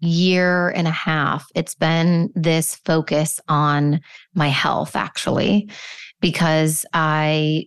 year 0.00 0.70
and 0.70 0.86
a 0.86 0.92
half, 0.92 1.46
it's 1.54 1.74
been 1.74 2.30
this 2.34 2.74
focus 2.84 3.40
on 3.48 4.00
my 4.34 4.48
health, 4.48 4.96
actually, 4.96 5.70
because 6.20 6.84
I 6.92 7.66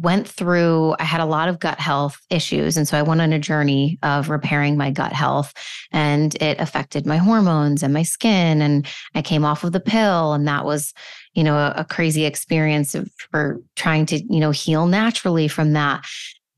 went 0.00 0.26
through, 0.26 0.94
I 0.98 1.04
had 1.04 1.20
a 1.20 1.26
lot 1.26 1.48
of 1.48 1.60
gut 1.60 1.78
health 1.78 2.20
issues. 2.30 2.76
And 2.76 2.86
so 2.86 2.98
I 2.98 3.02
went 3.02 3.20
on 3.20 3.32
a 3.32 3.38
journey 3.38 3.98
of 4.02 4.28
repairing 4.28 4.76
my 4.76 4.90
gut 4.90 5.12
health 5.12 5.52
and 5.92 6.34
it 6.42 6.58
affected 6.60 7.06
my 7.06 7.16
hormones 7.16 7.82
and 7.82 7.92
my 7.92 8.02
skin. 8.02 8.62
And 8.62 8.86
I 9.14 9.22
came 9.22 9.44
off 9.44 9.64
of 9.64 9.72
the 9.72 9.80
pill. 9.80 10.32
And 10.32 10.46
that 10.48 10.64
was, 10.64 10.92
you 11.34 11.44
know, 11.44 11.56
a, 11.56 11.74
a 11.78 11.84
crazy 11.84 12.24
experience 12.24 12.94
of, 12.94 13.10
for 13.30 13.60
trying 13.76 14.06
to, 14.06 14.22
you 14.22 14.40
know, 14.40 14.50
heal 14.50 14.86
naturally 14.86 15.48
from 15.48 15.72
that. 15.72 16.04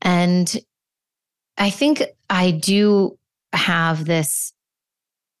And 0.01 0.55
I 1.57 1.69
think 1.69 2.03
I 2.29 2.51
do 2.51 3.17
have 3.53 4.05
this 4.05 4.53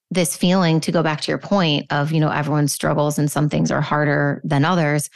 this 0.09 0.37
feeling 0.37 0.79
to 0.79 0.91
go 0.91 1.03
back 1.03 1.19
to 1.19 1.29
your 1.29 1.37
point 1.37 1.85
of 1.91 2.13
you 2.13 2.19
know 2.21 2.29
everyone 2.29 2.69
struggles 2.69 3.19
and 3.19 3.29
some 3.29 3.49
things 3.49 3.69
are 3.69 3.81
harder 3.81 4.41
than 4.45 4.63
others 4.63 5.09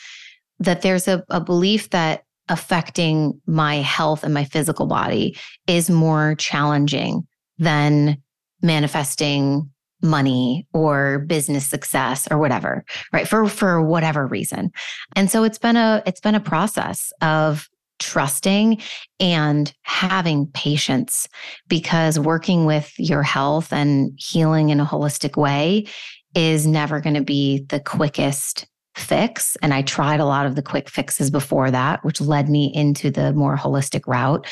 that 0.60 0.82
there's 0.82 1.08
a, 1.08 1.24
a 1.30 1.42
belief 1.42 1.90
that 1.90 2.24
affecting 2.52 3.40
my 3.48 3.78
health 3.78 4.24
and 4.24 4.34
my 4.34 4.44
physical 4.44 4.86
body 4.86 5.38
is 5.68 5.90
more 5.90 6.36
challenging 6.36 7.26
than 7.58 8.18
manifesting 8.62 9.70
money 10.04 10.68
or 10.74 11.20
business 11.20 11.66
success 11.66 12.28
or 12.30 12.38
whatever 12.38 12.84
right? 13.14 13.28
For 13.28 13.48
for 13.48 13.82
whatever 13.82 14.28
reason. 14.28 14.72
And 15.16 15.32
so 15.32 15.44
it's 15.44 15.58
been 15.58 15.78
a 15.78 16.04
it's 16.06 16.20
been 16.20 16.36
a 16.36 16.40
process 16.40 17.14
of 17.22 17.70
trusting 18.00 18.82
and 19.20 19.74
having 19.84 20.48
patience 20.48 21.30
because 21.68 22.20
working 22.20 22.66
with 22.66 22.92
your 22.98 23.22
health 23.24 23.72
and 23.72 24.12
healing 24.18 24.70
in 24.70 24.80
a 24.80 24.86
holistic 24.86 25.38
way 25.38 25.86
is 26.34 26.66
never 26.66 27.00
going 27.00 27.14
to 27.14 27.24
be 27.24 27.64
the 27.70 27.80
quickest 27.80 28.66
fix. 28.96 29.56
And 29.62 29.74
I 29.74 29.82
tried 29.82 30.20
a 30.20 30.26
lot 30.26 30.46
of 30.46 30.56
the 30.56 30.62
quick 30.62 30.90
fixes 30.90 31.30
before 31.30 31.72
that, 31.72 32.04
which 32.04 32.22
led 32.22 32.50
me 32.50 32.72
into 32.74 33.10
the 33.10 33.34
more 33.34 33.58
holistic 33.58 34.06
route. 34.08 34.48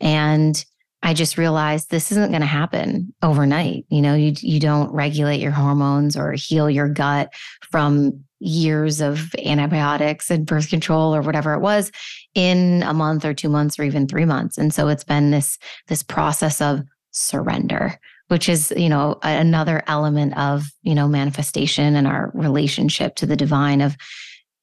And 0.00 0.64
I 1.02 1.12
just 1.12 1.36
realized 1.36 1.90
this 1.90 2.10
isn't 2.10 2.30
going 2.30 2.40
to 2.40 2.46
happen 2.46 3.14
overnight. 3.22 3.84
You 3.90 4.00
know, 4.00 4.14
you, 4.14 4.32
you 4.40 4.58
don't 4.58 4.90
regulate 4.90 5.40
your 5.40 5.52
hormones 5.52 6.16
or 6.16 6.32
heal 6.32 6.70
your 6.70 6.88
gut 6.88 7.32
from 7.70 8.24
years 8.40 9.00
of 9.00 9.34
antibiotics 9.44 10.30
and 10.30 10.46
birth 10.46 10.70
control 10.70 11.14
or 11.14 11.20
whatever 11.20 11.52
it 11.52 11.60
was 11.60 11.92
in 12.34 12.82
a 12.84 12.94
month 12.94 13.24
or 13.24 13.34
two 13.34 13.50
months 13.50 13.78
or 13.78 13.84
even 13.84 14.08
three 14.08 14.24
months. 14.24 14.56
And 14.56 14.72
so 14.72 14.88
it's 14.88 15.04
been 15.04 15.30
this, 15.30 15.58
this 15.88 16.02
process 16.02 16.60
of 16.60 16.80
surrender 17.10 17.98
which 18.28 18.48
is 18.48 18.72
you 18.76 18.88
know 18.88 19.18
another 19.22 19.82
element 19.86 20.36
of 20.36 20.64
you 20.82 20.94
know 20.94 21.08
manifestation 21.08 21.96
and 21.96 22.06
our 22.06 22.30
relationship 22.34 23.14
to 23.16 23.26
the 23.26 23.36
divine 23.36 23.80
of 23.80 23.96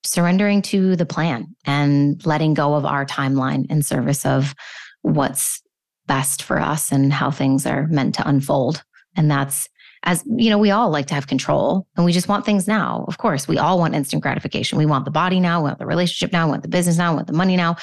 surrendering 0.03 0.61
to 0.61 0.95
the 0.95 1.05
plan 1.05 1.55
and 1.65 2.25
letting 2.25 2.53
go 2.53 2.73
of 2.73 2.85
our 2.85 3.05
timeline 3.05 3.69
in 3.69 3.83
service 3.83 4.25
of 4.25 4.55
what's 5.03 5.61
best 6.07 6.43
for 6.43 6.59
us 6.59 6.91
and 6.91 7.13
how 7.13 7.29
things 7.31 7.65
are 7.65 7.87
meant 7.87 8.15
to 8.15 8.27
unfold. 8.27 8.83
And 9.15 9.29
that's 9.29 9.69
as 10.03 10.23
you 10.25 10.49
know 10.49 10.57
we 10.57 10.71
all 10.71 10.89
like 10.89 11.05
to 11.05 11.13
have 11.13 11.27
control 11.27 11.85
and 11.95 12.05
we 12.05 12.11
just 12.11 12.27
want 12.27 12.45
things 12.45 12.67
now. 12.67 13.05
Of 13.07 13.19
course 13.19 13.47
we 13.47 13.59
all 13.59 13.77
want 13.77 13.93
instant 13.93 14.23
gratification. 14.23 14.79
We 14.79 14.87
want 14.87 15.05
the 15.05 15.11
body 15.11 15.39
now. 15.39 15.61
We 15.61 15.67
want 15.67 15.79
the 15.79 15.85
relationship 15.85 16.33
now. 16.33 16.47
We 16.47 16.51
want 16.51 16.63
the 16.63 16.69
business 16.69 16.97
now. 16.97 17.11
We 17.11 17.17
want 17.17 17.27
the 17.27 17.33
money 17.33 17.55
now. 17.55 17.75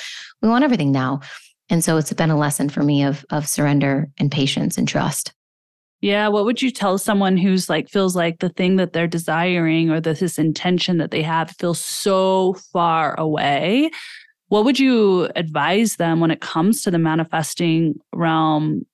We 0.42 0.48
want 0.48 0.64
everything 0.64 0.90
now. 0.90 1.20
And 1.70 1.84
so 1.84 1.98
it's 1.98 2.12
been 2.12 2.30
a 2.30 2.38
lesson 2.38 2.68
for 2.68 2.82
me 2.82 3.04
of 3.04 3.24
of 3.30 3.46
surrender 3.46 4.08
and 4.18 4.32
patience 4.32 4.76
and 4.76 4.88
trust 4.88 5.32
yeah. 6.00 6.28
What 6.28 6.44
would 6.44 6.62
you 6.62 6.70
tell 6.70 6.98
someone 6.98 7.36
who's 7.36 7.68
like, 7.68 7.88
feels 7.88 8.14
like 8.14 8.38
the 8.38 8.50
thing 8.50 8.76
that 8.76 8.92
they're 8.92 9.06
desiring 9.06 9.90
or 9.90 10.00
this 10.00 10.38
intention 10.38 10.98
that 10.98 11.10
they 11.10 11.22
have 11.22 11.50
feels 11.58 11.80
so 11.80 12.54
far 12.72 13.18
away? 13.18 13.90
What 14.48 14.64
would 14.64 14.78
you 14.78 15.28
advise 15.36 15.96
them 15.96 16.20
when 16.20 16.30
it 16.30 16.40
comes 16.40 16.82
to 16.82 16.90
the 16.90 16.98
manifesting 16.98 17.96
realm 18.14 18.86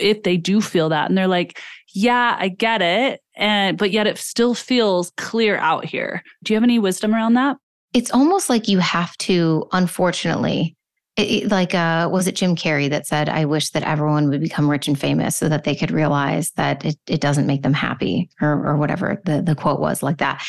if 0.00 0.22
they 0.22 0.36
do 0.36 0.60
feel 0.60 0.88
that 0.88 1.08
and 1.08 1.16
they're 1.16 1.28
like, 1.28 1.60
yeah, 1.94 2.36
I 2.38 2.48
get 2.48 2.82
it. 2.82 3.20
And, 3.36 3.78
but 3.78 3.90
yet 3.90 4.06
it 4.06 4.18
still 4.18 4.54
feels 4.54 5.12
clear 5.16 5.56
out 5.56 5.84
here. 5.84 6.22
Do 6.42 6.52
you 6.52 6.56
have 6.56 6.64
any 6.64 6.78
wisdom 6.78 7.14
around 7.14 7.34
that? 7.34 7.56
It's 7.94 8.10
almost 8.10 8.50
like 8.50 8.68
you 8.68 8.78
have 8.80 9.16
to, 9.18 9.66
unfortunately, 9.72 10.76
it, 11.18 11.50
like 11.50 11.74
uh 11.74 12.08
was 12.10 12.26
it 12.26 12.36
jim 12.36 12.54
carrey 12.54 12.88
that 12.88 13.06
said 13.06 13.28
i 13.28 13.44
wish 13.44 13.70
that 13.70 13.82
everyone 13.82 14.28
would 14.28 14.40
become 14.40 14.70
rich 14.70 14.88
and 14.88 14.98
famous 14.98 15.36
so 15.36 15.48
that 15.48 15.64
they 15.64 15.74
could 15.74 15.90
realize 15.90 16.52
that 16.52 16.84
it, 16.84 16.96
it 17.06 17.20
doesn't 17.20 17.46
make 17.46 17.62
them 17.62 17.74
happy 17.74 18.30
or 18.40 18.66
or 18.66 18.76
whatever 18.76 19.20
the, 19.24 19.42
the 19.42 19.54
quote 19.54 19.80
was 19.80 20.02
like 20.02 20.18
that. 20.18 20.44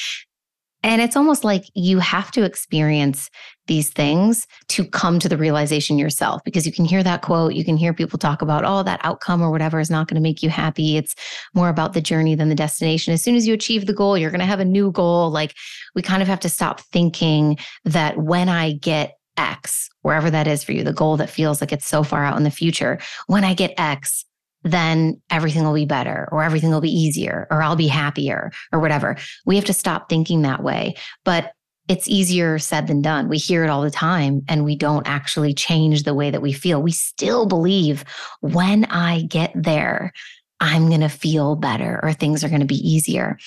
And 0.81 1.01
it's 1.01 1.17
almost 1.17 1.43
like 1.43 1.65
you 1.73 1.99
have 1.99 2.31
to 2.31 2.43
experience 2.43 3.29
these 3.67 3.89
things 3.89 4.47
to 4.69 4.85
come 4.85 5.19
to 5.19 5.27
the 5.27 5.35
realization 5.35 5.99
yourself 5.99 6.41
because 6.45 6.65
you 6.65 6.71
can 6.71 6.85
hear 6.85 7.03
that 7.03 7.21
quote 7.21 7.53
you 7.53 7.65
can 7.65 7.75
hear 7.75 7.93
people 7.93 8.17
talk 8.17 8.41
about 8.41 8.63
oh 8.65 8.81
that 8.83 9.01
outcome 9.03 9.41
or 9.41 9.51
whatever 9.51 9.79
is 9.79 9.89
not 9.89 10.07
going 10.07 10.15
to 10.15 10.21
make 10.21 10.41
you 10.41 10.49
happy. 10.49 10.95
It's 10.95 11.15
more 11.53 11.67
about 11.67 11.93
the 11.93 12.01
journey 12.01 12.33
than 12.33 12.47
the 12.47 12.55
destination. 12.55 13.13
As 13.13 13.21
soon 13.21 13.35
as 13.35 13.45
you 13.45 13.53
achieve 13.53 13.85
the 13.85 13.93
goal 13.93 14.17
you're 14.17 14.31
going 14.31 14.39
to 14.39 14.45
have 14.45 14.61
a 14.61 14.65
new 14.65 14.91
goal. 14.91 15.29
Like 15.29 15.53
we 15.95 16.01
kind 16.01 16.21
of 16.21 16.29
have 16.29 16.39
to 16.41 16.49
stop 16.49 16.79
thinking 16.79 17.57
that 17.83 18.17
when 18.17 18.47
i 18.47 18.73
get 18.73 19.18
X, 19.39 19.89
wherever 20.01 20.29
that 20.29 20.47
is 20.47 20.63
for 20.63 20.73
you, 20.73 20.83
the 20.83 20.93
goal 20.93 21.17
that 21.17 21.29
feels 21.29 21.61
like 21.61 21.71
it's 21.71 21.87
so 21.87 22.03
far 22.03 22.23
out 22.25 22.37
in 22.37 22.43
the 22.43 22.51
future. 22.51 22.99
When 23.27 23.43
I 23.43 23.53
get 23.53 23.73
X, 23.77 24.25
then 24.63 25.21
everything 25.29 25.63
will 25.63 25.73
be 25.73 25.85
better 25.85 26.27
or 26.31 26.43
everything 26.43 26.71
will 26.71 26.81
be 26.81 26.91
easier 26.91 27.47
or 27.49 27.63
I'll 27.63 27.77
be 27.77 27.87
happier 27.87 28.51
or 28.73 28.79
whatever. 28.79 29.15
We 29.45 29.55
have 29.55 29.65
to 29.65 29.73
stop 29.73 30.09
thinking 30.09 30.41
that 30.41 30.61
way. 30.61 30.95
But 31.23 31.53
it's 31.87 32.07
easier 32.07 32.59
said 32.59 32.87
than 32.87 33.01
done. 33.01 33.29
We 33.29 33.37
hear 33.37 33.63
it 33.63 33.69
all 33.69 33.81
the 33.81 33.89
time 33.89 34.43
and 34.47 34.63
we 34.63 34.75
don't 34.75 35.07
actually 35.07 35.53
change 35.53 36.03
the 36.03 36.13
way 36.13 36.29
that 36.29 36.41
we 36.41 36.51
feel. 36.53 36.83
We 36.83 36.91
still 36.91 37.47
believe 37.47 38.03
when 38.41 38.85
I 38.85 39.23
get 39.23 39.51
there, 39.55 40.11
I'm 40.59 40.89
going 40.89 41.01
to 41.01 41.09
feel 41.09 41.55
better 41.55 41.99
or 42.03 42.13
things 42.13 42.43
are 42.43 42.49
going 42.49 42.59
to 42.59 42.67
be 42.67 42.87
easier. 42.87 43.39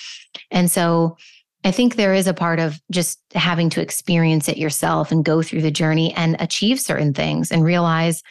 And 0.51 0.69
so 0.69 1.15
I 1.63 1.71
think 1.71 1.95
there 1.95 2.13
is 2.13 2.27
a 2.27 2.33
part 2.33 2.59
of 2.59 2.79
just 2.91 3.19
having 3.33 3.69
to 3.71 3.81
experience 3.81 4.49
it 4.49 4.57
yourself 4.57 5.11
and 5.11 5.23
go 5.23 5.41
through 5.41 5.61
the 5.61 5.71
journey 5.71 6.13
and 6.13 6.35
achieve 6.39 6.79
certain 6.79 7.13
things 7.13 7.51
and 7.51 7.63
realize, 7.63 8.21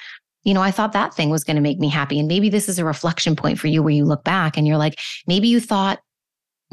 you 0.45 0.53
know, 0.53 0.61
I 0.61 0.71
thought 0.71 0.93
that 0.93 1.15
thing 1.15 1.31
was 1.31 1.45
going 1.45 1.57
to 1.57 1.63
make 1.63 1.79
me 1.79 1.89
happy. 1.89 2.19
And 2.19 2.29
maybe 2.29 2.49
this 2.49 2.69
is 2.69 2.79
a 2.79 2.85
reflection 2.85 3.35
point 3.35 3.59
for 3.59 3.69
you 3.69 3.83
where 3.83 3.93
you 3.93 4.05
look 4.05 4.25
back 4.25 4.57
and 4.57 4.67
you're 4.67 4.77
like, 4.77 4.99
maybe 5.27 5.49
you 5.49 5.61
thought 5.61 6.01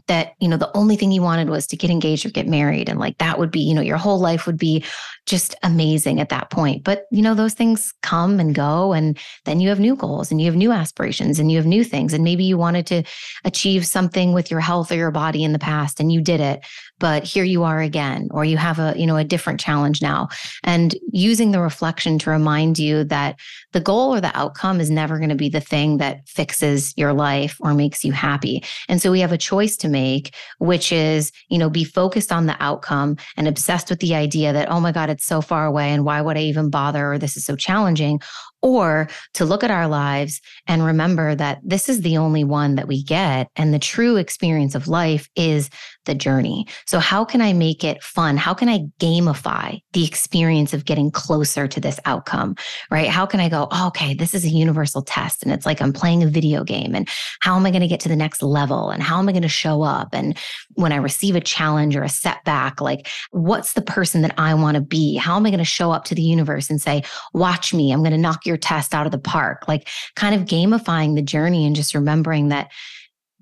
that 0.08 0.34
you 0.40 0.48
know 0.48 0.58
the 0.58 0.76
only 0.76 0.96
thing 0.96 1.12
you 1.12 1.22
wanted 1.22 1.50
was 1.50 1.68
to 1.68 1.78
get 1.78 1.90
engaged 1.90 2.26
or 2.26 2.30
get 2.30 2.48
married. 2.48 2.90
And 2.90 3.00
like 3.00 3.18
that 3.18 3.40
would 3.40 3.52
be 3.52 3.60
you 3.60 3.74
know 3.74 3.82
your 3.82 3.98
whole 3.98 4.20
life 4.20 4.46
would 4.46 4.58
be 4.58 4.84
just 5.26 5.56
amazing 5.64 6.20
at 6.20 6.30
that 6.30 6.50
point. 6.50 6.84
But 6.84 7.06
you 7.12 7.22
know 7.22 7.36
those 7.36 7.54
things 7.54 7.94
come 8.02 8.40
and 8.40 8.56
go 8.56 8.94
and 8.94 9.18
then 9.46 9.60
you 9.60 9.70
have 9.70 9.80
new 9.80 9.96
goals 9.96 10.32
and 10.32 10.40
you 10.40 10.48
have 10.48 10.56
new 10.56 10.72
aspirations 10.72 11.40
and 11.40 11.52
you 11.52 11.58
have 11.58 11.66
new 11.66 11.84
things. 11.84 12.14
And 12.14 12.24
maybe 12.24 12.44
you 12.44 12.58
wanted 12.58 12.88
to 12.88 13.04
achieve 13.46 13.86
something 13.86 14.34
with 14.34 14.50
your 14.50 14.60
health 14.60 14.92
or 14.92 14.96
your 14.96 15.12
body 15.12 15.44
in 15.44 15.54
the 15.54 15.60
past 15.60 16.00
and 16.00 16.12
you 16.12 16.22
did 16.22 16.40
it 16.40 16.66
but 17.00 17.24
here 17.24 17.44
you 17.44 17.64
are 17.64 17.80
again 17.82 18.28
or 18.32 18.46
you 18.46 18.58
have 18.58 18.80
a 18.80 18.94
you 18.98 19.08
know 19.08 19.18
a 19.18 19.24
different 19.24 19.60
challenge 19.60 20.02
now. 20.02 20.30
And 20.64 20.96
using 21.12 21.52
the 21.52 21.62
reflection 21.62 22.20
to 22.20 22.30
remind 22.30 22.78
you 22.78 23.04
that 23.06 23.40
the 23.72 23.80
goal 23.80 24.14
or 24.14 24.22
the 24.22 24.36
outcome 24.38 24.80
is 24.80 24.90
never 24.90 25.18
going 25.18 25.30
to 25.30 25.36
be 25.36 25.50
the 25.50 25.62
thing 25.62 25.98
that 25.98 26.28
fixes 26.28 26.94
your 26.98 27.14
life 27.14 27.58
or 27.62 27.74
makes 27.74 28.04
you 28.04 28.12
happy. 28.12 28.64
And 28.88 29.02
so 29.02 29.12
we 29.12 29.20
have 29.22 29.32
a 29.32 29.38
choice 29.38 29.78
to 29.78 29.90
make 29.90 30.36
which 30.60 30.92
is 30.92 31.32
you 31.50 31.58
know 31.58 31.70
be 31.70 31.84
focused 31.84 32.32
on 32.32 32.46
the 32.46 32.58
outcome 32.60 33.18
and 33.38 33.48
obsessed 33.48 33.90
with 33.90 34.00
the 34.00 34.16
idea 34.16 34.54
that 34.54 34.70
oh 34.70 34.80
my 34.80 34.92
god 34.92 35.10
it's 35.10 35.26
so 35.26 35.42
far 35.42 35.66
away 35.66 35.90
and 35.90 36.06
why 36.06 36.22
would 36.22 36.38
i 36.38 36.42
even 36.42 36.70
bother 36.70 37.14
or 37.14 37.18
this 37.18 37.38
is 37.38 37.46
so 37.46 37.56
challenging 37.56 38.20
or 38.62 39.08
to 39.34 39.46
look 39.46 39.64
at 39.64 39.72
our 39.72 39.88
lives 39.88 40.42
and 40.68 40.86
remember 40.86 41.36
that 41.36 41.60
this 41.64 41.90
is 41.90 42.02
the 42.02 42.18
only 42.18 42.44
one 42.44 42.76
that 42.76 42.88
we 42.88 43.04
get. 43.04 43.50
And 43.56 43.74
the 43.74 43.80
true 43.80 44.18
experience 44.18 44.76
of 44.76 44.88
life 44.88 45.30
is 45.36 45.70
the 46.06 46.16
journey. 46.16 46.68
So, 46.86 47.00
how 47.00 47.24
can 47.24 47.42
I 47.42 47.54
make 47.54 47.84
it 47.84 48.04
fun? 48.04 48.38
How 48.38 48.54
can 48.54 48.68
I 48.68 48.80
gamify 49.00 49.80
the 49.94 50.06
experience 50.06 50.74
of 50.74 50.86
getting 50.86 51.12
closer 51.12 51.68
to 51.68 51.80
this 51.80 52.00
outcome? 52.06 52.56
Right? 52.90 53.08
How 53.08 53.26
can 53.26 53.40
I 53.40 53.50
go, 53.50 53.68
oh, 53.72 53.88
okay, 53.88 54.14
this 54.14 54.34
is 54.34 54.46
a 54.46 54.50
universal 54.50 55.02
test. 55.02 55.44
And 55.44 55.52
it's 55.52 55.66
like 55.66 55.82
I'm 55.82 55.94
playing 55.94 56.24
a 56.24 56.28
video 56.28 56.64
game. 56.64 56.96
And 56.96 57.08
how 57.42 57.56
am 57.56 57.66
I 57.66 57.72
going 57.72 57.82
to 57.82 57.88
get 57.88 58.00
to 58.02 58.10
the 58.10 58.16
next 58.16 58.42
level? 58.42 58.90
And 58.90 59.04
how 59.04 59.20
am 59.20 59.30
I 59.30 59.32
going 59.32 59.44
to 59.44 59.48
show 59.48 59.84
up? 59.84 60.10
And 60.14 60.38
when 60.74 60.92
I 60.92 60.98
receive 60.98 61.36
a 61.36 61.42
challenge 61.42 61.96
or 61.96 62.04
a 62.04 62.10
setback, 62.10 62.82
like 62.82 63.08
what's 63.32 63.74
the 63.74 63.82
person 63.82 64.22
that 64.22 64.34
I 64.38 64.54
want 64.54 64.76
to 64.76 64.82
be? 64.82 65.16
How 65.16 65.36
am 65.36 65.46
I 65.46 65.50
going 65.50 65.60
to 65.60 65.66
show 65.66 65.92
up 65.92 66.06
to 66.06 66.16
the 66.16 66.22
universe 66.22 66.70
and 66.70 66.82
say, 66.82 67.04
watch 67.34 67.74
me, 67.74 67.92
I'm 67.92 68.02
going 68.02 68.12
to 68.12 68.18
knock 68.18 68.46
your 68.50 68.58
test 68.58 68.94
out 68.94 69.06
of 69.06 69.14
the 69.14 69.18
park? 69.18 69.70
Like 69.70 69.88
kind 70.18 70.36
of 70.36 70.42
gamifying 70.42 71.16
the 71.16 71.22
journey 71.22 71.66
and 71.66 71.76
just 71.76 71.96
remembering 71.96 72.50
that 72.50 72.70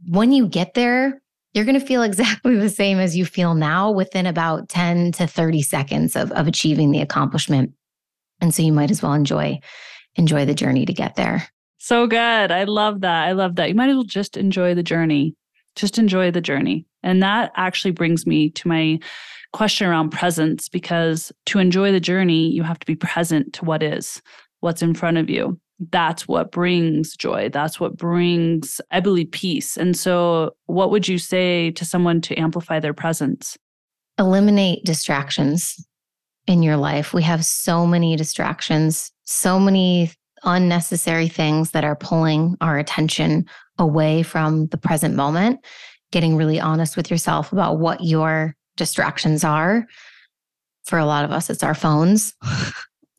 when 0.07 0.31
you 0.31 0.47
get 0.47 0.75
there, 0.75 1.19
you're 1.53 1.65
going 1.65 1.79
to 1.79 1.85
feel 1.85 2.03
exactly 2.03 2.55
the 2.55 2.69
same 2.69 2.99
as 2.99 3.17
you 3.17 3.25
feel 3.25 3.55
now 3.55 3.89
within 3.89 4.27
about 4.27 4.69
10 4.69 5.13
to 5.13 5.25
30 5.25 5.63
seconds 5.63 6.15
of, 6.15 6.31
of 6.33 6.47
achieving 6.47 6.91
the 6.91 7.01
accomplishment. 7.01 7.73
And 8.39 8.53
so 8.53 8.61
you 8.61 8.71
might 8.71 8.91
as 8.91 9.01
well 9.01 9.13
enjoy 9.13 9.59
enjoy 10.15 10.45
the 10.45 10.53
journey 10.53 10.85
to 10.85 10.93
get 10.93 11.15
there. 11.15 11.47
So 11.77 12.07
good. 12.07 12.51
I 12.51 12.63
love 12.63 13.01
that. 13.01 13.27
I 13.27 13.33
love 13.33 13.55
that. 13.55 13.69
You 13.69 13.75
might 13.75 13.89
as 13.89 13.95
well 13.95 14.03
just 14.03 14.35
enjoy 14.35 14.73
the 14.73 14.83
journey. 14.83 15.35
Just 15.75 15.99
enjoy 15.99 16.31
the 16.31 16.41
journey. 16.41 16.87
And 17.03 17.21
that 17.21 17.51
actually 17.55 17.91
brings 17.91 18.25
me 18.25 18.49
to 18.49 18.67
my 18.67 18.99
question 19.53 19.87
around 19.87 20.09
presence 20.09 20.69
because 20.69 21.31
to 21.45 21.59
enjoy 21.59 21.91
the 21.91 21.99
journey, 21.99 22.49
you 22.49 22.63
have 22.63 22.79
to 22.79 22.85
be 22.85 22.95
present 22.95 23.53
to 23.53 23.65
what 23.65 23.83
is, 23.83 24.21
what's 24.59 24.81
in 24.81 24.93
front 24.93 25.17
of 25.17 25.29
you. 25.29 25.59
That's 25.91 26.27
what 26.27 26.51
brings 26.51 27.15
joy. 27.15 27.49
That's 27.49 27.79
what 27.79 27.97
brings, 27.97 28.81
I 28.91 28.99
believe, 28.99 29.31
peace. 29.31 29.77
And 29.77 29.95
so, 29.95 30.55
what 30.65 30.89
would 30.89 31.07
you 31.07 31.19
say 31.19 31.71
to 31.71 31.85
someone 31.85 32.19
to 32.21 32.35
amplify 32.35 32.79
their 32.79 32.95
presence? 32.95 33.57
Eliminate 34.17 34.83
distractions 34.85 35.75
in 36.47 36.63
your 36.63 36.77
life. 36.77 37.13
We 37.13 37.21
have 37.23 37.45
so 37.45 37.85
many 37.85 38.15
distractions, 38.15 39.11
so 39.25 39.59
many 39.59 40.11
unnecessary 40.43 41.27
things 41.27 41.71
that 41.71 41.83
are 41.83 41.95
pulling 41.95 42.55
our 42.61 42.79
attention 42.79 43.45
away 43.77 44.23
from 44.23 44.67
the 44.67 44.77
present 44.77 45.15
moment. 45.15 45.59
Getting 46.11 46.37
really 46.37 46.59
honest 46.59 46.97
with 46.97 47.11
yourself 47.11 47.51
about 47.51 47.79
what 47.79 48.03
your 48.03 48.55
distractions 48.77 49.43
are. 49.43 49.85
For 50.85 50.97
a 50.97 51.05
lot 51.05 51.25
of 51.25 51.31
us, 51.31 51.49
it's 51.49 51.63
our 51.63 51.75
phones. 51.75 52.33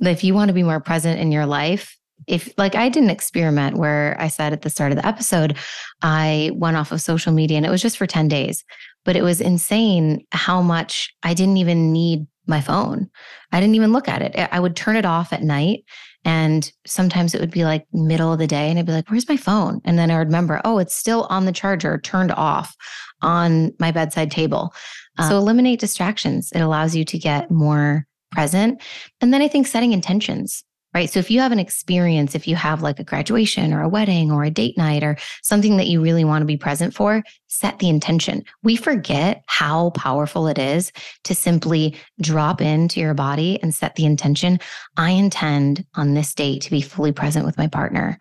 if 0.00 0.24
you 0.24 0.34
want 0.34 0.48
to 0.48 0.54
be 0.54 0.62
more 0.62 0.80
present 0.80 1.20
in 1.20 1.32
your 1.32 1.46
life, 1.46 1.96
if 2.26 2.52
like 2.58 2.74
I 2.74 2.88
did 2.88 3.02
an 3.02 3.11
experiment 3.11 3.76
where 3.76 4.16
I 4.18 4.28
said 4.28 4.52
at 4.52 4.62
the 4.62 4.70
start 4.70 4.92
of 4.92 4.98
the 4.98 5.06
episode, 5.06 5.56
I 6.02 6.50
went 6.54 6.76
off 6.76 6.92
of 6.92 7.00
social 7.00 7.32
media 7.32 7.56
and 7.56 7.66
it 7.66 7.70
was 7.70 7.82
just 7.82 7.96
for 7.96 8.06
10 8.06 8.28
days, 8.28 8.64
but 9.04 9.16
it 9.16 9.22
was 9.22 9.40
insane 9.40 10.24
how 10.32 10.61
much 10.61 11.14
I 11.22 11.34
didn't 11.34 11.58
even 11.58 11.92
need 11.92 12.26
my 12.46 12.61
phone. 12.61 13.11
I 13.52 13.61
didn't 13.61 13.76
even 13.76 13.92
look 13.92 14.08
at 14.08 14.22
it. 14.22 14.48
I 14.50 14.58
would 14.58 14.74
turn 14.74 14.96
it 14.96 15.04
off 15.04 15.32
at 15.32 15.42
night. 15.42 15.84
And 16.24 16.70
sometimes 16.87 17.34
it 17.34 17.40
would 17.40 17.50
be 17.50 17.64
like 17.64 17.87
middle 17.92 18.32
of 18.32 18.38
the 18.38 18.46
day 18.46 18.68
and 18.68 18.78
I'd 18.78 18.87
be 18.87 18.92
like, 18.92 19.11
where's 19.11 19.28
my 19.28 19.37
phone? 19.37 19.80
And 19.84 19.98
then 19.98 20.11
I 20.11 20.18
would 20.18 20.28
remember, 20.28 20.61
oh, 20.64 20.78
it's 20.78 20.94
still 20.94 21.26
on 21.30 21.44
the 21.44 21.52
charger, 21.52 21.98
turned 21.98 22.32
off 22.32 22.74
on 23.22 23.72
my 23.78 23.92
bedside 23.92 24.30
table. 24.30 24.74
Um, 25.18 25.28
so 25.28 25.38
eliminate 25.38 25.80
distractions. 25.80 26.50
It 26.52 26.61
allows 26.61 26.96
you 26.96 27.04
to 27.04 27.18
get 27.18 27.50
more 27.50 28.06
present. 28.30 28.80
And 29.20 29.32
then 29.32 29.42
I 29.42 29.48
think 29.48 29.66
setting 29.66 29.92
intentions 29.92 30.64
right? 30.94 31.10
So 31.10 31.20
if 31.20 31.30
you 31.30 31.40
have 31.40 31.52
an 31.52 31.58
experience, 31.58 32.34
if 32.34 32.48
you 32.48 32.56
have 32.56 32.82
like 32.82 32.98
a 32.98 33.04
graduation 33.04 33.72
or 33.72 33.82
a 33.82 33.88
wedding 33.88 34.32
or 34.32 34.44
a 34.44 34.50
date 34.50 34.76
night 34.78 35.02
or 35.02 35.16
something 35.42 35.76
that 35.76 35.86
you 35.86 36.00
really 36.00 36.24
want 36.24 36.42
to 36.42 36.46
be 36.46 36.56
present 36.56 36.94
for, 36.94 37.22
set 37.46 37.78
the 37.78 37.88
intention. 37.88 38.42
We 38.62 38.76
forget 38.76 39.42
how 39.46 39.90
powerful 39.90 40.48
it 40.48 40.58
is 40.58 40.90
to 41.24 41.34
simply 41.34 41.96
drop 42.20 42.60
into 42.60 43.00
your 43.00 43.14
body 43.14 43.62
and 43.62 43.74
set 43.74 43.96
the 43.96 44.06
intention. 44.06 44.60
I 44.96 45.10
intend 45.10 45.84
on 45.94 46.14
this 46.14 46.34
date 46.34 46.62
to 46.62 46.70
be 46.70 46.80
fully 46.80 47.12
present 47.12 47.44
with 47.44 47.58
my 47.58 47.66
partner. 47.66 48.18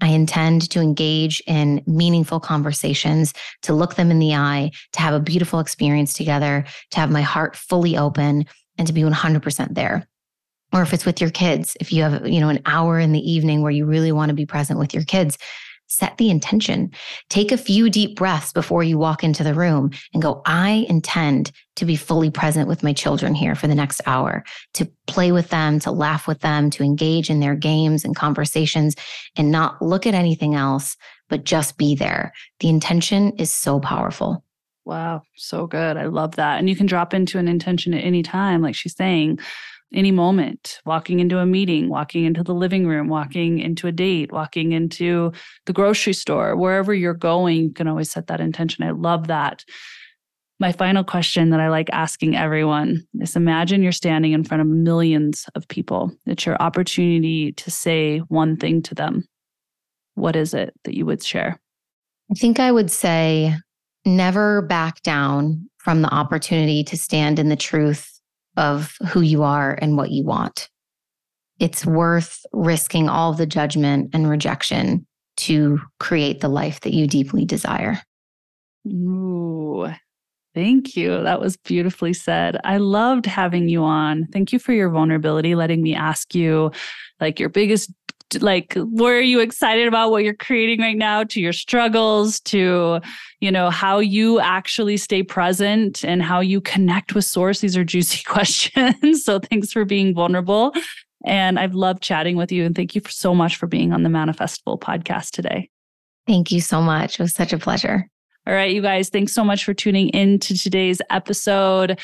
I 0.00 0.08
intend 0.08 0.68
to 0.70 0.80
engage 0.80 1.40
in 1.46 1.80
meaningful 1.86 2.40
conversations, 2.40 3.32
to 3.62 3.72
look 3.72 3.94
them 3.94 4.10
in 4.10 4.18
the 4.18 4.34
eye, 4.34 4.72
to 4.94 5.00
have 5.00 5.14
a 5.14 5.20
beautiful 5.20 5.60
experience 5.60 6.12
together, 6.12 6.64
to 6.90 7.00
have 7.00 7.12
my 7.12 7.22
heart 7.22 7.54
fully 7.54 7.96
open, 7.96 8.46
and 8.82 8.86
to 8.88 8.92
be 8.92 9.02
100% 9.02 9.74
there. 9.76 10.08
Or 10.72 10.82
if 10.82 10.92
it's 10.92 11.06
with 11.06 11.20
your 11.20 11.30
kids 11.30 11.76
if 11.78 11.92
you 11.92 12.02
have 12.02 12.26
you 12.26 12.40
know 12.40 12.48
an 12.48 12.62
hour 12.66 12.98
in 12.98 13.12
the 13.12 13.30
evening 13.30 13.62
where 13.62 13.70
you 13.70 13.86
really 13.86 14.10
want 14.10 14.30
to 14.30 14.34
be 14.34 14.46
present 14.46 14.80
with 14.80 14.92
your 14.92 15.04
kids 15.04 15.38
set 15.86 16.16
the 16.16 16.30
intention. 16.30 16.90
Take 17.28 17.52
a 17.52 17.58
few 17.58 17.90
deep 17.90 18.16
breaths 18.16 18.52
before 18.52 18.82
you 18.82 18.96
walk 18.96 19.22
into 19.22 19.44
the 19.44 19.54
room 19.54 19.90
and 20.12 20.22
go 20.22 20.42
i 20.46 20.86
intend 20.88 21.52
to 21.76 21.84
be 21.84 21.94
fully 21.96 22.30
present 22.30 22.66
with 22.66 22.82
my 22.82 22.92
children 22.92 23.34
here 23.34 23.54
for 23.54 23.68
the 23.68 23.74
next 23.74 24.00
hour 24.06 24.42
to 24.74 24.90
play 25.06 25.30
with 25.30 25.50
them 25.50 25.78
to 25.80 25.92
laugh 25.92 26.26
with 26.26 26.40
them 26.40 26.70
to 26.70 26.82
engage 26.82 27.30
in 27.30 27.38
their 27.38 27.54
games 27.54 28.04
and 28.04 28.16
conversations 28.16 28.96
and 29.36 29.52
not 29.52 29.80
look 29.80 30.06
at 30.06 30.14
anything 30.14 30.56
else 30.56 30.96
but 31.28 31.44
just 31.44 31.78
be 31.78 31.94
there. 31.94 32.32
The 32.58 32.68
intention 32.68 33.32
is 33.38 33.52
so 33.52 33.78
powerful 33.78 34.44
Wow, 34.84 35.22
so 35.36 35.66
good. 35.66 35.96
I 35.96 36.06
love 36.06 36.36
that. 36.36 36.58
And 36.58 36.68
you 36.68 36.74
can 36.74 36.86
drop 36.86 37.14
into 37.14 37.38
an 37.38 37.48
intention 37.48 37.94
at 37.94 38.04
any 38.04 38.22
time, 38.22 38.62
like 38.62 38.74
she's 38.74 38.96
saying 38.96 39.38
any 39.94 40.10
moment, 40.10 40.80
walking 40.84 41.20
into 41.20 41.38
a 41.38 41.46
meeting, 41.46 41.88
walking 41.88 42.24
into 42.24 42.42
the 42.42 42.54
living 42.54 42.86
room, 42.86 43.08
walking 43.08 43.58
into 43.58 43.86
a 43.86 43.92
date, 43.92 44.32
walking 44.32 44.72
into 44.72 45.32
the 45.66 45.72
grocery 45.72 46.14
store, 46.14 46.56
wherever 46.56 46.94
you're 46.94 47.14
going, 47.14 47.62
you 47.62 47.72
can 47.72 47.86
always 47.86 48.10
set 48.10 48.26
that 48.28 48.40
intention. 48.40 48.84
I 48.84 48.90
love 48.90 49.28
that. 49.28 49.64
My 50.58 50.72
final 50.72 51.04
question 51.04 51.50
that 51.50 51.60
I 51.60 51.68
like 51.68 51.90
asking 51.92 52.36
everyone 52.36 53.02
is 53.20 53.36
imagine 53.36 53.82
you're 53.82 53.92
standing 53.92 54.32
in 54.32 54.44
front 54.44 54.60
of 54.60 54.66
millions 54.66 55.46
of 55.54 55.66
people. 55.68 56.12
It's 56.26 56.46
your 56.46 56.60
opportunity 56.60 57.52
to 57.52 57.70
say 57.70 58.18
one 58.28 58.56
thing 58.56 58.80
to 58.82 58.94
them. 58.94 59.26
What 60.14 60.36
is 60.36 60.54
it 60.54 60.72
that 60.84 60.94
you 60.94 61.04
would 61.06 61.22
share? 61.22 61.60
I 62.30 62.34
think 62.34 62.60
I 62.60 62.70
would 62.70 62.90
say 62.90 63.56
never 64.04 64.62
back 64.62 65.02
down 65.02 65.68
from 65.78 66.02
the 66.02 66.12
opportunity 66.12 66.84
to 66.84 66.96
stand 66.96 67.38
in 67.38 67.48
the 67.48 67.56
truth 67.56 68.20
of 68.56 68.96
who 69.08 69.20
you 69.20 69.42
are 69.42 69.78
and 69.80 69.96
what 69.96 70.10
you 70.10 70.24
want. 70.24 70.68
It's 71.58 71.86
worth 71.86 72.44
risking 72.52 73.08
all 73.08 73.32
the 73.32 73.46
judgment 73.46 74.10
and 74.12 74.28
rejection 74.28 75.06
to 75.38 75.80
create 76.00 76.40
the 76.40 76.48
life 76.48 76.80
that 76.80 76.92
you 76.92 77.06
deeply 77.06 77.44
desire. 77.44 78.00
Ooh, 78.86 79.88
thank 80.54 80.96
you. 80.96 81.22
That 81.22 81.40
was 81.40 81.56
beautifully 81.56 82.12
said. 82.12 82.58
I 82.64 82.78
loved 82.78 83.26
having 83.26 83.68
you 83.68 83.84
on. 83.84 84.26
Thank 84.32 84.52
you 84.52 84.58
for 84.58 84.72
your 84.72 84.90
vulnerability, 84.90 85.54
letting 85.54 85.82
me 85.82 85.94
ask 85.94 86.34
you 86.34 86.72
like 87.20 87.38
your 87.38 87.48
biggest 87.48 87.92
like 88.40 88.74
where 88.74 89.18
are 89.18 89.20
you 89.20 89.40
excited 89.40 89.88
about 89.88 90.10
what 90.10 90.24
you're 90.24 90.34
creating 90.34 90.80
right 90.80 90.96
now 90.96 91.24
to 91.24 91.40
your 91.40 91.52
struggles 91.52 92.40
to 92.40 93.00
you 93.40 93.50
know 93.50 93.70
how 93.70 93.98
you 93.98 94.40
actually 94.40 94.96
stay 94.96 95.22
present 95.22 96.04
and 96.04 96.22
how 96.22 96.40
you 96.40 96.60
connect 96.60 97.14
with 97.14 97.24
source? 97.24 97.60
These 97.60 97.76
are 97.76 97.84
juicy 97.84 98.22
questions. 98.26 99.24
So 99.24 99.40
thanks 99.40 99.72
for 99.72 99.84
being 99.84 100.14
vulnerable. 100.14 100.72
And 101.24 101.58
i've 101.58 101.74
loved 101.74 102.02
chatting 102.02 102.36
with 102.36 102.50
you 102.50 102.64
and 102.64 102.74
thank 102.74 102.94
you 102.94 103.02
so 103.08 103.34
much 103.34 103.56
for 103.56 103.66
being 103.66 103.92
on 103.92 104.02
the 104.02 104.08
manifestival 104.08 104.80
podcast 104.80 105.30
today. 105.30 105.68
Thank 106.26 106.52
you 106.52 106.60
so 106.60 106.80
much. 106.80 107.18
It 107.18 107.22
was 107.22 107.34
such 107.34 107.52
a 107.52 107.58
pleasure. 107.58 108.08
All 108.46 108.54
right 108.54 108.72
you 108.72 108.82
guys 108.82 109.08
thanks 109.08 109.32
so 109.32 109.44
much 109.44 109.64
for 109.64 109.74
tuning 109.74 110.08
in 110.10 110.38
to 110.40 110.56
today's 110.56 111.00
episode. 111.10 112.00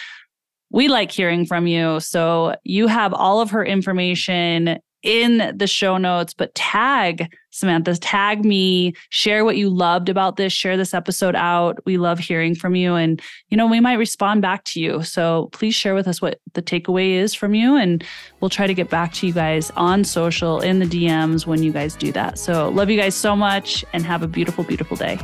We 0.71 0.89
like 0.89 1.11
hearing 1.11 1.47
from 1.47 1.67
you. 1.67 1.99
So 2.01 2.55
you 2.63 2.89
have 2.89 3.15
all 3.15 3.41
of 3.41 3.51
her 3.51 3.65
information 3.65 4.79
in 5.03 5.57
the 5.57 5.67
show 5.67 5.97
notes, 5.97 6.35
but 6.35 6.55
tag 6.55 7.29
Samantha, 7.51 7.97
tag 7.97 8.45
me, 8.45 8.95
share 9.11 9.45
what 9.45 9.57
you 9.57 9.69
loved 9.69 10.09
about 10.09 10.37
this, 10.37 10.53
share 10.53 10.77
this 10.77 10.95
episode 10.95 11.35
out. 11.35 11.79
We 11.85 11.97
love 11.97 12.19
hearing 12.19 12.55
from 12.55 12.75
you. 12.75 12.95
And, 12.95 13.21
you 13.49 13.57
know, 13.57 13.67
we 13.67 13.81
might 13.81 13.95
respond 13.95 14.43
back 14.43 14.65
to 14.65 14.81
you. 14.81 15.03
So 15.03 15.49
please 15.53 15.75
share 15.75 15.95
with 15.95 16.07
us 16.07 16.23
what 16.23 16.41
the 16.53 16.63
takeaway 16.63 17.15
is 17.15 17.35
from 17.35 17.55
you. 17.55 17.77
And 17.77 18.05
we'll 18.41 18.51
try 18.51 18.67
to 18.67 18.75
get 18.75 18.91
back 18.91 19.13
to 19.15 19.27
you 19.27 19.33
guys 19.33 19.71
on 19.73 20.05
social, 20.05 20.61
in 20.61 20.79
the 20.79 20.87
DMs 20.87 21.47
when 21.47 21.63
you 21.63 21.73
guys 21.73 21.97
do 21.97 22.13
that. 22.13 22.39
So 22.39 22.69
love 22.69 22.91
you 22.91 22.97
guys 22.97 23.15
so 23.15 23.35
much 23.35 23.85
and 23.93 24.05
have 24.05 24.23
a 24.23 24.29
beautiful, 24.29 24.63
beautiful 24.63 24.97
day. 24.97 25.19